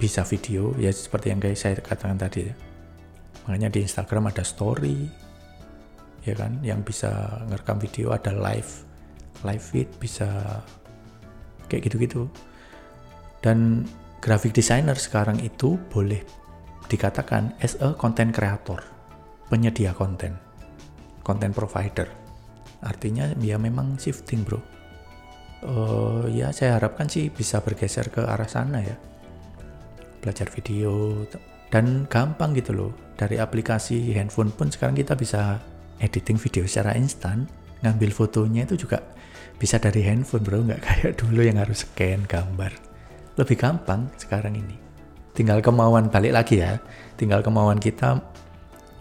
bisa 0.00 0.24
video 0.24 0.72
ya 0.80 0.88
seperti 0.88 1.28
yang 1.28 1.40
saya 1.52 1.76
katakan 1.76 2.16
tadi 2.16 2.48
ya. 2.48 2.54
Makanya 3.44 3.68
di 3.68 3.84
Instagram 3.84 4.32
ada 4.32 4.40
story 4.40 5.04
ya 6.24 6.36
kan 6.36 6.60
yang 6.60 6.84
bisa 6.84 7.40
ngerekam 7.48 7.80
video 7.80 8.12
ada 8.12 8.32
live 8.32 8.84
live 9.44 9.64
feed 9.64 9.88
bisa 9.96 10.60
kayak 11.70 11.88
gitu-gitu. 11.88 12.28
Dan 13.40 13.88
graphic 14.20 14.52
designer 14.52 14.98
sekarang 15.00 15.40
itu 15.40 15.80
boleh 15.88 16.20
dikatakan 16.92 17.56
as 17.64 17.78
a 17.80 17.96
content 17.96 18.36
creator 18.36 18.82
penyedia 19.48 19.96
konten 19.96 20.36
content 21.24 21.56
provider. 21.56 22.08
Artinya 22.84 23.32
ya 23.40 23.56
memang 23.56 23.96
shifting 23.96 24.44
bro. 24.44 24.60
Uh, 25.60 26.24
ya 26.32 26.48
saya 26.56 26.80
harapkan 26.80 27.04
sih 27.04 27.28
bisa 27.28 27.60
bergeser 27.60 28.08
ke 28.08 28.24
arah 28.24 28.48
sana 28.48 28.80
ya. 28.80 28.96
Belajar 30.20 30.48
video 30.52 31.24
dan 31.72 32.04
gampang 32.08 32.56
gitu 32.56 32.72
loh. 32.72 32.92
Dari 33.16 33.36
aplikasi 33.36 34.16
handphone 34.16 34.48
pun 34.52 34.72
sekarang 34.72 34.96
kita 34.96 35.12
bisa 35.12 35.60
editing 36.00 36.40
video 36.40 36.64
secara 36.64 36.96
instan 36.96 37.46
ngambil 37.80 38.12
fotonya 38.12 38.68
itu 38.68 38.84
juga 38.88 39.00
bisa 39.56 39.76
dari 39.76 40.04
handphone 40.04 40.44
bro. 40.44 40.60
Nggak 40.64 40.80
kayak 40.80 41.12
dulu 41.20 41.40
yang 41.44 41.60
harus 41.60 41.84
scan 41.86 42.24
gambar. 42.24 42.72
Lebih 43.36 43.56
gampang 43.56 44.10
sekarang 44.16 44.56
ini. 44.56 44.76
Tinggal 45.36 45.62
kemauan 45.62 46.10
balik 46.10 46.34
lagi 46.34 46.60
ya. 46.60 46.80
Tinggal 47.14 47.40
kemauan 47.40 47.78
kita 47.78 48.18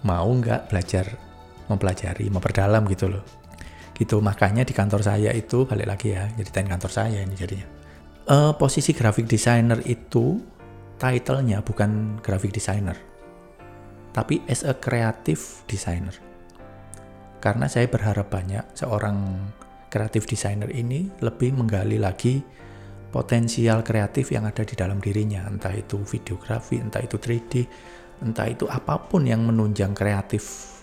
mau 0.06 0.30
nggak 0.30 0.72
belajar 0.72 1.06
mempelajari 1.68 2.30
memperdalam 2.32 2.86
gitu 2.88 3.12
loh. 3.12 3.24
Gitu. 3.98 4.20
Makanya 4.22 4.64
di 4.64 4.72
kantor 4.72 5.04
saya 5.04 5.34
itu 5.36 5.68
balik 5.68 5.88
lagi 5.88 6.16
ya. 6.16 6.30
Jadi 6.36 6.50
kantor 6.52 6.92
saya 6.92 7.20
ini 7.20 7.36
jadinya. 7.36 7.68
Uh, 8.30 8.54
posisi 8.54 8.94
graphic 8.94 9.26
designer 9.26 9.82
itu 9.90 10.38
titlenya 11.02 11.66
bukan 11.66 12.22
graphic 12.22 12.54
designer 12.54 13.10
tapi 14.14 14.42
as 14.50 14.66
a 14.66 14.74
creative 14.74 15.64
designer 15.70 16.14
karena 17.40 17.72
saya 17.72 17.88
berharap 17.88 18.28
banyak 18.28 18.76
seorang 18.76 19.48
kreatif 19.90 20.30
designer 20.30 20.70
ini 20.70 21.10
lebih 21.24 21.56
menggali 21.56 21.98
lagi 21.98 22.44
potensial 23.10 23.82
kreatif 23.82 24.30
yang 24.30 24.46
ada 24.46 24.62
di 24.62 24.78
dalam 24.78 25.02
dirinya, 25.02 25.50
entah 25.50 25.74
itu 25.74 25.98
videografi, 26.06 26.78
entah 26.78 27.02
itu 27.02 27.18
3D, 27.18 27.54
entah 28.22 28.46
itu 28.46 28.70
apa 28.70 29.02
pun 29.02 29.26
yang 29.26 29.42
menunjang 29.50 29.98
kreatif 29.98 30.78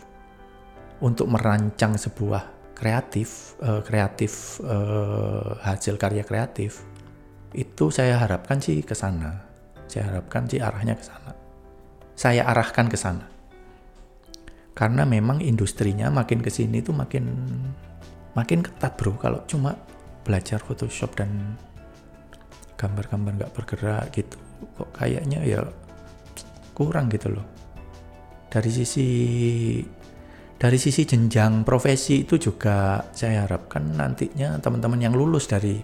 untuk 0.99 1.31
merancang 1.31 1.95
sebuah 1.95 2.75
kreatif, 2.77 3.57
uh, 3.63 3.81
kreatif 3.81 4.59
uh, 4.67 5.57
hasil 5.63 5.97
karya 5.97 6.27
kreatif. 6.27 6.83
Itu 7.55 7.89
saya 7.95 8.21
harapkan 8.21 8.61
sih 8.61 8.83
ke 8.83 8.93
sana. 8.93 9.47
Saya 9.87 10.13
harapkan 10.13 10.45
sih 10.51 10.59
arahnya 10.61 10.99
ke 10.99 11.05
sana. 11.07 11.31
Saya 12.19 12.43
arahkan 12.49 12.91
ke 12.91 12.99
sana. 12.99 13.36
Karena 14.77 15.09
memang 15.09 15.41
industrinya 15.41 16.13
makin 16.13 16.45
ke 16.45 16.53
sini 16.53 16.85
tuh 16.85 16.93
makin 16.93 17.25
makin 18.37 18.61
ketat 18.61 18.93
bro. 19.01 19.17
Kalau 19.17 19.41
cuma 19.49 19.73
belajar 20.21 20.61
Photoshop 20.61 21.17
dan 21.17 21.57
gambar-gambar 22.77 23.41
nggak 23.41 23.53
bergerak 23.57 24.13
gitu 24.13 24.37
kok 24.77 24.93
kayaknya 24.93 25.41
ya 25.49 25.65
kurang 26.77 27.09
gitu 27.09 27.33
loh. 27.33 27.47
Dari 28.53 28.69
sisi 28.69 29.09
dari 30.61 30.77
sisi 30.77 31.09
jenjang 31.09 31.65
profesi 31.65 32.29
itu 32.29 32.37
juga 32.37 33.01
saya 33.17 33.49
harapkan 33.49 33.97
nantinya 33.97 34.61
teman-teman 34.61 35.01
yang 35.01 35.17
lulus 35.17 35.49
dari 35.49 35.81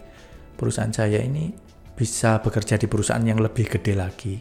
perusahaan 0.52 0.92
saya 0.92 1.16
ini 1.24 1.48
bisa 1.96 2.44
bekerja 2.44 2.76
di 2.76 2.84
perusahaan 2.84 3.24
yang 3.24 3.40
lebih 3.40 3.72
gede 3.72 3.96
lagi. 3.96 4.36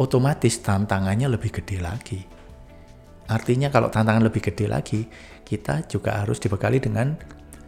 Otomatis 0.00 0.64
tantangannya 0.64 1.28
lebih 1.28 1.60
gede 1.60 1.76
lagi 1.80 2.35
artinya 3.26 3.68
kalau 3.70 3.90
tantangan 3.90 4.22
lebih 4.22 4.50
gede 4.50 4.66
lagi 4.70 5.00
kita 5.46 5.86
juga 5.86 6.22
harus 6.22 6.38
dibekali 6.42 6.82
dengan 6.82 7.14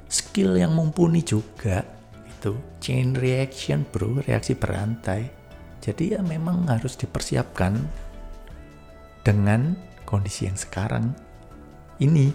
skill 0.08 0.56
yang 0.56 0.74
mumpuni 0.74 1.22
juga 1.22 1.84
itu 2.38 2.54
chain 2.78 3.18
reaction 3.18 3.82
bro 3.90 4.22
reaksi 4.22 4.54
berantai. 4.54 5.26
Jadi 5.78 6.18
ya 6.18 6.20
memang 6.22 6.66
harus 6.66 6.94
dipersiapkan 6.98 7.74
dengan 9.22 9.74
kondisi 10.06 10.46
yang 10.46 10.58
sekarang 10.58 11.14
ini. 12.02 12.30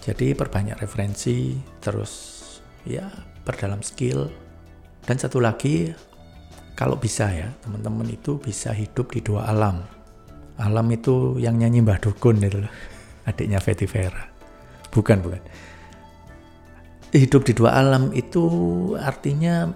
Jadi 0.00 0.36
perbanyak 0.36 0.78
referensi 0.78 1.56
terus 1.80 2.12
ya 2.84 3.08
perdalam 3.44 3.80
skill. 3.80 4.28
Dan 5.02 5.16
satu 5.16 5.40
lagi 5.40 5.92
kalau 6.76 7.00
bisa 7.00 7.32
ya 7.32 7.48
teman-teman 7.64 8.06
itu 8.12 8.36
bisa 8.36 8.76
hidup 8.76 9.16
di 9.16 9.24
dua 9.24 9.48
alam 9.48 9.95
alam 10.56 10.86
itu 10.92 11.36
yang 11.40 11.60
nyanyi 11.60 11.84
Mbah 11.84 12.00
Dukun 12.00 12.40
itu 12.40 12.64
loh 12.64 12.72
adiknya 13.26 13.58
Fetty 13.60 13.84
Vera 13.90 14.36
Bukan, 14.96 15.20
bukan. 15.20 15.42
Hidup 17.12 17.44
di 17.44 17.52
dua 17.52 17.76
alam 17.76 18.08
itu 18.16 18.42
artinya 18.96 19.68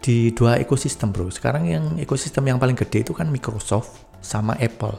di 0.00 0.32
dua 0.32 0.56
ekosistem 0.56 1.12
bro. 1.12 1.28
Sekarang 1.28 1.68
yang 1.68 1.84
ekosistem 2.00 2.48
yang 2.48 2.56
paling 2.56 2.72
gede 2.72 3.04
itu 3.04 3.12
kan 3.12 3.28
Microsoft 3.28 4.08
sama 4.24 4.56
Apple. 4.56 4.96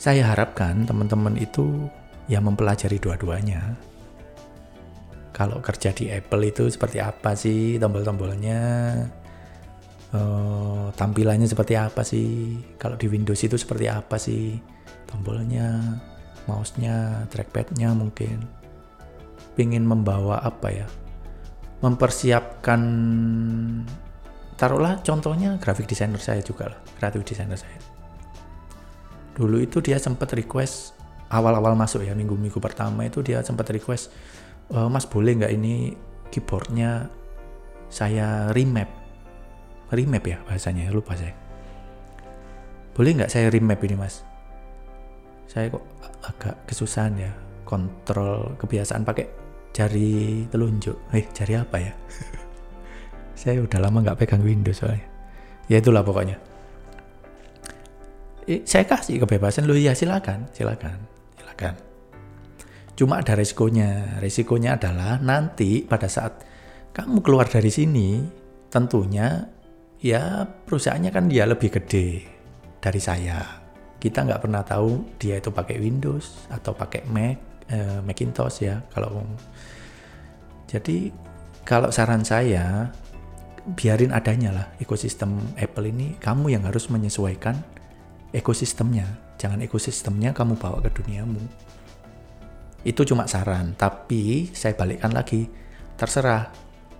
Saya 0.00 0.32
harapkan 0.32 0.88
teman-teman 0.88 1.36
itu 1.36 1.92
ya 2.24 2.40
mempelajari 2.40 2.96
dua-duanya. 2.96 3.76
Kalau 5.36 5.60
kerja 5.60 5.92
di 5.92 6.08
Apple 6.08 6.48
itu 6.48 6.72
seperti 6.72 7.04
apa 7.04 7.36
sih 7.36 7.76
tombol-tombolnya? 7.76 8.60
Tampilannya 11.00 11.48
seperti 11.48 11.80
apa 11.80 12.04
sih? 12.04 12.60
Kalau 12.76 13.00
di 13.00 13.08
Windows 13.08 13.40
itu 13.40 13.56
seperti 13.56 13.88
apa 13.88 14.20
sih? 14.20 14.60
Tombolnya, 15.08 15.96
mouse-nya, 16.44 17.24
trackpad-nya 17.32 17.96
mungkin 17.96 18.60
ingin 19.60 19.84
membawa 19.84 20.40
apa 20.40 20.68
ya 20.72 20.88
mempersiapkan 21.80 22.80
taruhlah 24.56 25.00
contohnya 25.00 25.56
graphic 25.56 25.88
designer 25.88 26.20
saya 26.20 26.44
juga 26.44 26.72
lah 26.76 26.80
kreatif 27.00 27.24
designer 27.24 27.56
saya 27.56 27.80
dulu 29.32 29.60
itu 29.60 29.80
dia 29.80 29.96
sempat 29.96 30.36
request 30.36 30.92
awal-awal 31.32 31.72
masuk 31.72 32.04
ya 32.04 32.12
minggu-minggu 32.12 32.60
pertama 32.60 33.08
itu 33.08 33.24
dia 33.24 33.40
sempat 33.40 33.72
request 33.72 34.12
e, 34.68 34.76
mas 34.92 35.08
boleh 35.08 35.40
nggak 35.40 35.52
ini 35.56 35.96
keyboardnya 36.28 37.08
saya 37.88 38.52
remap 38.52 38.99
remap 39.94 40.24
ya 40.26 40.38
bahasanya 40.46 40.90
lupa 40.94 41.14
saya. 41.18 41.34
Boleh 42.94 43.16
nggak 43.16 43.30
saya 43.30 43.50
remap 43.50 43.80
ini 43.82 43.94
mas? 43.94 44.22
Saya 45.50 45.70
kok 45.70 45.82
agak 46.22 46.62
kesusahan 46.70 47.14
ya 47.18 47.32
kontrol 47.66 48.54
kebiasaan 48.58 49.02
pakai 49.06 49.26
jari 49.70 50.46
telunjuk. 50.50 50.98
Eh 51.14 51.26
jari 51.30 51.54
apa 51.54 51.76
ya? 51.78 51.94
Saya 53.40 53.62
udah 53.64 53.78
lama 53.80 54.04
nggak 54.04 54.18
pegang 54.20 54.44
Windows 54.44 54.84
soalnya. 54.84 55.06
Ya 55.70 55.80
itulah 55.80 56.04
pokoknya. 56.04 56.36
Eh, 58.50 58.66
saya 58.66 58.84
kasih 58.84 59.22
kebebasan. 59.22 59.64
Lo 59.64 59.78
ya 59.78 59.94
silakan 59.94 60.50
silakan 60.52 60.98
silakan. 61.38 61.74
Cuma 62.98 63.22
ada 63.22 63.32
resikonya. 63.32 64.20
Resikonya 64.20 64.76
adalah 64.76 65.22
nanti 65.22 65.86
pada 65.86 66.10
saat 66.10 66.42
kamu 66.92 67.22
keluar 67.22 67.48
dari 67.48 67.70
sini 67.72 68.20
tentunya 68.68 69.40
ya 70.00 70.48
perusahaannya 70.48 71.10
kan 71.12 71.28
dia 71.28 71.44
lebih 71.44 71.68
gede 71.68 72.24
dari 72.80 73.00
saya. 73.00 73.60
Kita 74.00 74.24
nggak 74.24 74.40
pernah 74.40 74.64
tahu 74.64 75.20
dia 75.20 75.36
itu 75.36 75.52
pakai 75.52 75.76
Windows 75.76 76.48
atau 76.48 76.72
pakai 76.72 77.04
Mac 77.12 77.36
eh, 77.68 78.00
Macintosh 78.00 78.64
ya 78.64 78.80
kalau 78.96 79.20
jadi 80.64 81.12
kalau 81.68 81.92
saran 81.92 82.24
saya 82.24 82.88
biarin 83.76 84.16
adanya 84.16 84.50
lah 84.50 84.66
ekosistem 84.80 85.36
Apple 85.60 85.92
ini. 85.92 86.16
Kamu 86.16 86.48
yang 86.48 86.64
harus 86.64 86.88
menyesuaikan 86.88 87.60
ekosistemnya. 88.32 89.04
Jangan 89.36 89.60
ekosistemnya 89.60 90.32
kamu 90.32 90.56
bawa 90.56 90.80
ke 90.80 90.90
duniamu. 90.96 91.40
Itu 92.80 93.04
cuma 93.04 93.28
saran. 93.28 93.76
Tapi 93.76 94.48
saya 94.56 94.72
balikkan 94.72 95.12
lagi. 95.12 95.44
Terserah 96.00 96.48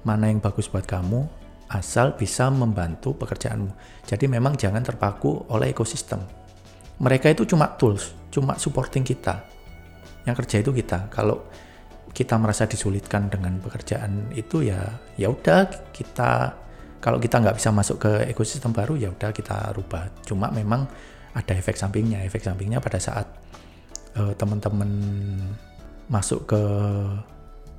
mana 0.04 0.28
yang 0.28 0.44
bagus 0.44 0.68
buat 0.68 0.84
kamu 0.84 1.39
asal 1.70 2.18
bisa 2.18 2.50
membantu 2.50 3.14
pekerjaanmu. 3.14 3.70
Jadi 4.04 4.26
memang 4.26 4.59
jangan 4.59 4.83
terpaku 4.83 5.46
oleh 5.54 5.70
ekosistem. 5.70 6.18
Mereka 7.00 7.33
itu 7.33 7.46
cuma 7.46 7.70
tools 7.78 8.20
cuma 8.30 8.59
supporting 8.59 9.02
kita. 9.02 9.42
Yang 10.24 10.46
kerja 10.46 10.56
itu 10.62 10.70
kita. 10.74 10.98
Kalau 11.11 11.46
kita 12.11 12.35
merasa 12.38 12.66
disulitkan 12.66 13.30
dengan 13.30 13.62
pekerjaan 13.62 14.35
itu 14.35 14.66
ya 14.66 14.83
ya 15.14 15.30
udah 15.30 15.70
kita 15.94 16.59
kalau 16.98 17.22
kita 17.22 17.38
nggak 17.38 17.56
bisa 17.56 17.70
masuk 17.70 18.02
ke 18.02 18.12
ekosistem 18.28 18.74
baru 18.74 18.98
ya 18.98 19.11
udah 19.14 19.30
kita 19.30 19.74
rubah. 19.74 20.11
Cuma 20.26 20.50
memang 20.50 20.87
ada 21.35 21.52
efek 21.54 21.78
sampingnya. 21.78 22.26
Efek 22.26 22.42
sampingnya 22.42 22.83
pada 22.83 22.98
saat 22.98 23.26
uh, 24.18 24.35
teman-teman 24.35 24.90
masuk 26.11 26.50
ke 26.50 26.62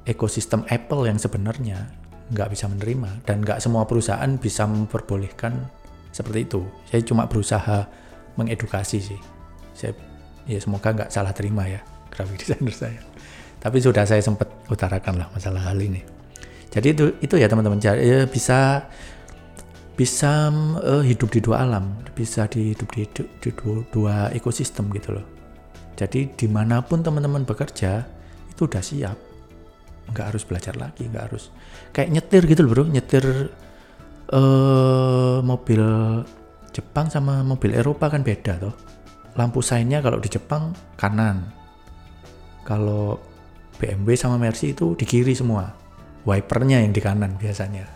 ekosistem 0.07 0.63
Apple 0.71 1.05
yang 1.05 1.19
sebenarnya 1.19 2.00
nggak 2.31 2.49
bisa 2.55 2.65
menerima 2.71 3.27
dan 3.27 3.43
nggak 3.43 3.59
semua 3.59 3.83
perusahaan 3.83 4.31
bisa 4.39 4.63
memperbolehkan 4.63 5.67
seperti 6.15 6.47
itu. 6.47 6.61
Saya 6.87 7.01
cuma 7.03 7.27
berusaha 7.27 7.87
mengedukasi 8.39 8.97
sih. 9.03 9.19
Saya 9.75 9.91
ya 10.47 10.59
semoga 10.59 10.95
nggak 10.95 11.11
salah 11.11 11.35
terima 11.35 11.67
ya 11.67 11.83
graphic 12.11 12.39
designer 12.41 12.75
saya. 12.75 13.01
Tapi 13.61 13.77
sudah 13.77 14.03
saya 14.07 14.23
sempat 14.23 14.49
utarakan 14.71 15.21
lah 15.21 15.27
masalah 15.35 15.61
hal 15.69 15.77
ini. 15.77 16.01
Jadi 16.71 16.87
itu 16.95 17.05
itu 17.19 17.35
ya 17.35 17.51
teman-teman. 17.51 17.77
Ya, 17.83 18.25
bisa 18.25 18.87
bisa 19.99 20.49
uh, 20.81 21.03
hidup 21.03 21.29
di 21.29 21.43
dua 21.43 21.67
alam. 21.67 21.99
Bisa 22.15 22.47
hidup 22.47 22.89
di, 22.95 23.05
di, 23.11 23.21
di 23.43 23.49
dua, 23.53 23.75
dua 23.91 24.15
ekosistem 24.31 24.87
gitu 24.95 25.19
loh. 25.19 25.25
Jadi 25.99 26.31
di 26.33 26.47
mana 26.49 26.81
pun 26.81 27.03
teman-teman 27.03 27.45
bekerja 27.45 28.07
itu 28.49 28.65
udah 28.65 28.81
siap 28.81 29.30
nggak 30.11 30.35
harus 30.35 30.43
belajar 30.45 30.75
lagi 30.75 31.07
nggak 31.07 31.23
harus. 31.31 31.49
Kayak 31.95 32.09
nyetir 32.19 32.43
gitu 32.47 32.61
loh 32.67 32.71
bro. 32.71 32.83
Nyetir 32.87 33.25
uh, 34.31 35.39
mobil 35.43 35.83
Jepang 36.71 37.11
sama 37.11 37.43
mobil 37.43 37.75
Eropa 37.75 38.07
kan 38.07 38.23
beda 38.23 38.55
tuh 38.55 38.75
lampu 39.35 39.59
sainnya 39.63 39.99
kalau 40.03 40.19
di 40.19 40.27
Jepang 40.31 40.75
kanan. 40.99 41.51
Kalau 42.67 43.17
BMW 43.79 44.13
sama 44.13 44.37
Mercy 44.37 44.75
itu 44.75 44.93
di 44.93 45.03
kiri 45.07 45.33
semua. 45.33 45.71
Wipernya 46.21 46.85
yang 46.85 46.93
di 46.93 47.01
kanan 47.01 47.33
biasanya. 47.39 47.87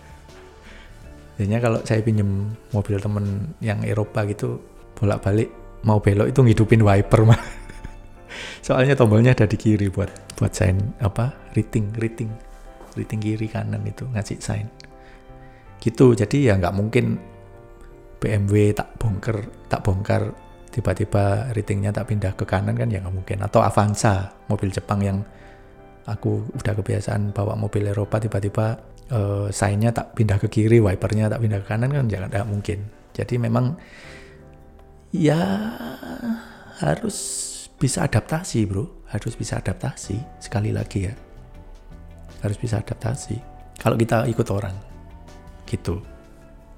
Biasanya 1.38 1.60
kalau 1.62 1.80
saya 1.86 2.02
pinjem 2.02 2.56
mobil 2.74 2.98
temen 2.98 3.54
yang 3.60 3.84
Eropa 3.84 4.26
gitu 4.26 4.58
bolak-balik 4.96 5.52
mau 5.86 6.02
belok 6.02 6.32
itu 6.32 6.40
ngidupin 6.42 6.82
wiper 6.82 7.22
mah 7.28 7.42
soalnya 8.62 8.98
tombolnya 8.98 9.36
ada 9.36 9.46
di 9.46 9.58
kiri 9.58 9.88
buat 9.92 10.10
buat 10.36 10.52
sign 10.52 10.80
apa 11.02 11.32
rating 11.56 11.96
rating 11.96 12.32
rating 12.96 13.20
kiri 13.20 13.48
kanan 13.48 13.84
itu 13.84 14.08
ngasih 14.10 14.40
sign. 14.40 14.68
Gitu 15.80 16.16
jadi 16.16 16.52
ya 16.52 16.54
nggak 16.58 16.76
mungkin 16.76 17.20
BMW 18.20 18.74
tak 18.74 18.96
bongkar 18.98 19.46
tak 19.68 19.84
bongkar 19.84 20.34
tiba-tiba 20.72 21.56
ratingnya 21.56 21.96
tak 21.96 22.12
pindah 22.12 22.36
ke 22.36 22.44
kanan 22.44 22.76
kan 22.76 22.92
ya 22.92 23.00
nggak 23.00 23.16
mungkin. 23.16 23.38
Atau 23.44 23.64
Avanza 23.64 24.36
mobil 24.52 24.72
Jepang 24.72 25.00
yang 25.00 25.24
aku 26.06 26.46
udah 26.54 26.74
kebiasaan 26.76 27.34
bawa 27.34 27.58
mobil 27.58 27.90
Eropa 27.90 28.22
tiba-tiba 28.22 28.78
uh, 29.10 29.48
tak 29.50 30.08
pindah 30.14 30.38
ke 30.38 30.48
kiri, 30.50 30.78
wipernya 30.82 31.30
tak 31.30 31.42
pindah 31.42 31.60
ke 31.62 31.68
kanan 31.68 31.90
kan 31.90 32.06
jangan 32.12 32.30
tidak 32.30 32.48
mungkin. 32.50 32.80
Jadi 33.16 33.36
memang 33.40 33.80
ya 35.16 35.40
harus 36.84 37.18
bisa 37.78 38.04
adaptasi, 38.04 38.66
Bro. 38.68 39.08
Harus 39.12 39.38
bisa 39.38 39.62
adaptasi 39.62 40.18
sekali 40.42 40.76
lagi 40.76 41.08
ya. 41.08 41.14
Harus 42.44 42.58
bisa 42.60 42.82
adaptasi. 42.82 43.38
Kalau 43.80 43.96
kita 43.96 44.26
ikut 44.28 44.48
orang 44.52 44.76
gitu. 45.68 46.02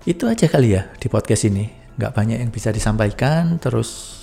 Itu 0.07 0.29
aja 0.29 0.47
kali 0.47 0.77
ya 0.77 0.87
di 0.97 1.07
podcast 1.09 1.47
ini. 1.49 1.67
Nggak 1.97 2.13
banyak 2.13 2.37
yang 2.39 2.51
bisa 2.53 2.69
disampaikan 2.69 3.57
terus 3.57 4.17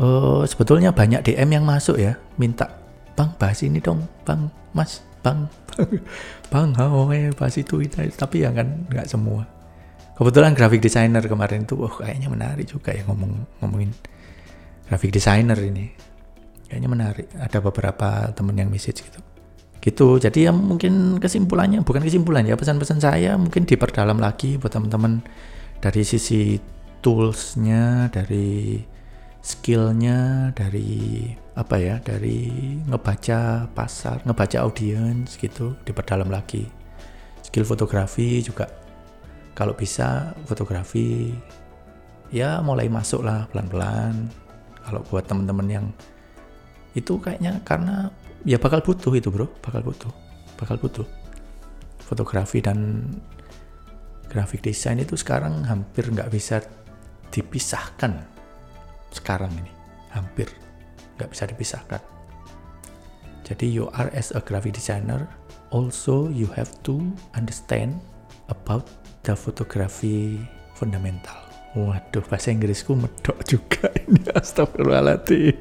uh, 0.00 0.42
sebetulnya 0.48 0.90
banyak 0.94 1.20
DM 1.24 1.60
yang 1.60 1.64
masuk 1.66 2.00
ya 2.00 2.16
minta 2.40 2.68
bang 3.12 3.30
bahas 3.36 3.60
ini 3.60 3.82
dong 3.82 4.00
bang 4.24 4.48
mas 4.72 5.04
bang 5.20 5.44
bang 6.52 6.68
oh 6.80 7.12
eh 7.12 7.28
bahas 7.36 7.60
itu 7.60 7.84
itu 7.84 8.00
tapi 8.16 8.46
ya 8.46 8.50
kan 8.54 8.88
nggak 8.88 9.04
semua 9.04 9.44
kebetulan 10.16 10.56
graphic 10.56 10.80
designer 10.80 11.24
kemarin 11.24 11.68
tuh 11.68 11.84
oh 11.84 11.92
kayaknya 11.92 12.32
menarik 12.32 12.64
juga 12.64 12.96
ya 12.96 13.04
ngomong 13.04 13.32
ngomongin 13.60 13.90
graphic 14.90 15.14
designer 15.14 15.54
ini. 15.62 15.94
Kayaknya 16.66 16.88
menarik. 16.90 17.26
Ada 17.38 17.62
beberapa 17.62 18.34
temen 18.34 18.58
yang 18.58 18.66
message 18.66 19.06
gitu. 19.06 19.22
Gitu. 19.78 20.08
Jadi 20.18 20.50
ya 20.50 20.52
mungkin 20.52 21.22
kesimpulannya 21.22 21.86
bukan 21.86 22.02
kesimpulan 22.02 22.42
ya 22.42 22.58
pesan-pesan 22.58 22.98
saya 22.98 23.38
mungkin 23.38 23.64
diperdalam 23.64 24.18
lagi 24.18 24.58
buat 24.58 24.74
teman-teman 24.74 25.22
dari 25.78 26.02
sisi 26.04 26.58
toolsnya 27.00 28.12
dari 28.12 28.82
skillnya 29.40 30.52
dari 30.52 31.32
apa 31.56 31.80
ya 31.80 31.96
dari 32.04 32.52
ngebaca 32.84 33.72
pasar 33.72 34.20
ngebaca 34.28 34.60
audiens 34.60 35.38
gitu 35.38 35.78
diperdalam 35.86 36.28
lagi. 36.28 36.68
Skill 37.40 37.64
fotografi 37.64 38.44
juga. 38.44 38.68
Kalau 39.56 39.72
bisa 39.72 40.36
fotografi 40.44 41.32
ya 42.28 42.60
mulai 42.60 42.92
masuk 42.92 43.24
lah 43.24 43.48
pelan-pelan 43.48 44.28
kalau 44.90 45.06
buat 45.06 45.22
teman-teman 45.30 45.68
yang 45.70 45.86
itu 46.98 47.22
kayaknya 47.22 47.62
karena 47.62 48.10
ya 48.42 48.58
bakal 48.58 48.82
butuh 48.82 49.14
itu 49.14 49.30
bro. 49.30 49.46
Bakal 49.62 49.86
butuh. 49.86 50.10
Bakal 50.58 50.82
butuh. 50.82 51.06
Fotografi 52.02 52.58
dan 52.58 53.06
graphic 54.26 54.66
design 54.66 54.98
itu 54.98 55.14
sekarang 55.14 55.62
hampir 55.62 56.10
nggak 56.10 56.26
bisa 56.34 56.58
dipisahkan. 57.30 58.18
Sekarang 59.14 59.54
ini 59.54 59.70
hampir 60.10 60.50
nggak 61.14 61.30
bisa 61.30 61.46
dipisahkan. 61.46 62.02
Jadi 63.46 63.70
you 63.70 63.86
are 63.94 64.10
as 64.10 64.34
a 64.34 64.42
graphic 64.42 64.74
designer 64.74 65.30
also 65.70 66.26
you 66.26 66.50
have 66.58 66.70
to 66.82 66.98
understand 67.38 68.02
about 68.50 68.90
the 69.22 69.34
photography 69.34 70.42
fundamental 70.74 71.49
waduh 71.74 72.24
bahasa 72.26 72.50
Inggrisku 72.50 72.98
medok 72.98 73.38
juga 73.46 73.90
ini 74.06 74.26
astagfirullahaladzim. 74.34 75.54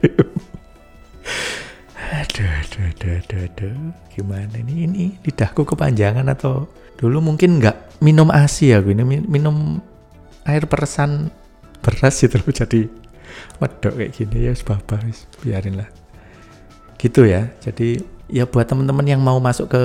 Aduh, 2.10 2.50
aduh, 2.50 2.84
aduh, 2.89 3.12
aduh, 3.22 3.39
aduh, 3.45 3.76
gimana 4.10 4.56
ini? 4.58 4.89
Ini 4.89 5.04
lidahku 5.22 5.62
kepanjangan 5.62 6.26
atau 6.26 6.65
dulu 6.98 7.22
mungkin 7.22 7.62
nggak 7.62 8.02
minum 8.02 8.34
asi 8.34 8.74
ya 8.74 8.82
ini 8.82 9.06
minum 9.24 9.78
air 10.50 10.65
peresan 10.65 11.30
beras 11.80 12.19
gitu 12.19 12.41
loh 12.41 12.50
jadi 12.50 12.89
medok 13.62 13.93
kayak 13.93 14.12
gini. 14.17 14.50
Ya 14.50 14.54
sebab 14.58 14.82
biarin 15.45 15.78
lah. 15.78 15.89
Gitu 16.98 17.30
ya. 17.30 17.54
Jadi 17.62 18.02
ya 18.26 18.50
buat 18.50 18.65
teman-teman 18.65 19.06
yang 19.06 19.22
mau 19.22 19.38
masuk 19.38 19.69
ke 19.69 19.84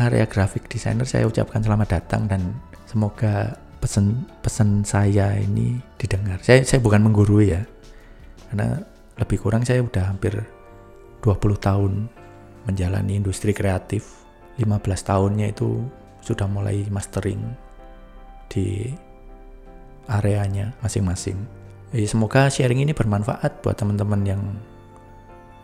area 0.00 0.26
graphic 0.26 0.66
designer 0.66 1.04
saya 1.04 1.28
ucapkan 1.28 1.60
selamat 1.60 2.00
datang 2.00 2.26
dan 2.26 2.56
semoga 2.88 3.54
pesan 3.82 4.30
pesan 4.38 4.86
saya 4.86 5.34
ini 5.34 5.74
didengar. 5.98 6.38
Saya 6.46 6.62
saya 6.62 6.78
bukan 6.78 7.02
menggurui 7.02 7.50
ya. 7.50 7.66
Karena 8.46 8.78
lebih 9.18 9.42
kurang 9.42 9.66
saya 9.66 9.82
udah 9.82 10.14
hampir 10.14 10.38
20 11.26 11.58
tahun 11.58 12.06
menjalani 12.70 13.18
industri 13.18 13.50
kreatif. 13.50 14.22
15 14.62 14.70
tahunnya 14.86 15.50
itu 15.50 15.82
sudah 16.22 16.46
mulai 16.46 16.86
mastering 16.86 17.42
di 18.46 18.94
areanya 20.06 20.76
masing-masing. 20.84 21.34
Semoga 22.06 22.48
sharing 22.48 22.86
ini 22.86 22.92
bermanfaat 22.94 23.64
buat 23.64 23.76
teman-teman 23.76 24.22
yang 24.22 24.42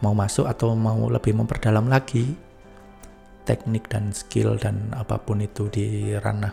mau 0.03 0.13
masuk 0.13 0.49
atau 0.49 0.75
mau 0.75 1.07
lebih 1.07 1.37
memperdalam 1.37 1.87
lagi 1.87 2.35
teknik 3.49 3.89
dan 3.89 4.13
skill 4.13 4.61
dan 4.61 4.93
apa 4.93 5.17
pun 5.17 5.41
itu 5.41 5.73
di 5.73 6.13
ranah 6.21 6.53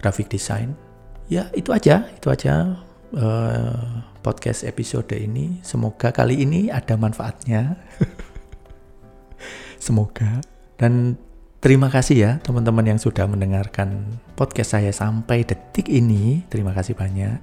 graphic 0.00 0.28
design. 0.28 0.85
Ya 1.26 1.50
itu 1.58 1.74
aja, 1.74 2.06
itu 2.14 2.28
aja 2.30 2.78
uh, 3.14 4.02
podcast 4.22 4.62
episode 4.62 5.10
ini. 5.14 5.58
Semoga 5.66 6.14
kali 6.14 6.42
ini 6.42 6.70
ada 6.70 6.94
manfaatnya. 6.94 7.78
Semoga 9.86 10.42
dan 10.78 11.14
terima 11.58 11.90
kasih 11.90 12.16
ya 12.16 12.32
teman-teman 12.42 12.94
yang 12.94 13.00
sudah 13.00 13.26
mendengarkan 13.26 14.18
podcast 14.38 14.78
saya 14.78 14.90
sampai 14.94 15.42
detik 15.42 15.90
ini. 15.90 16.46
Terima 16.46 16.70
kasih 16.70 16.94
banyak. 16.94 17.38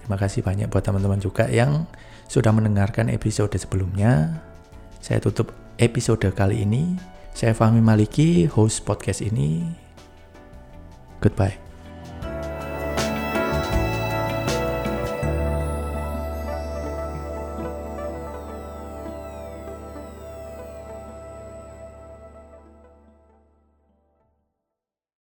Terima 0.00 0.16
kasih 0.16 0.40
banyak 0.40 0.68
buat 0.72 0.84
teman-teman 0.84 1.20
juga 1.20 1.48
yang 1.48 1.84
sudah 2.28 2.52
mendengarkan 2.52 3.08
episode 3.08 3.52
sebelumnya. 3.56 4.44
Saya 5.00 5.20
tutup 5.20 5.52
episode 5.80 6.28
kali 6.32 6.64
ini. 6.64 6.96
Saya 7.32 7.54
Fahmi 7.54 7.78
Maliki, 7.80 8.50
host 8.50 8.82
podcast 8.82 9.22
ini. 9.22 9.62
Goodbye. 11.22 11.67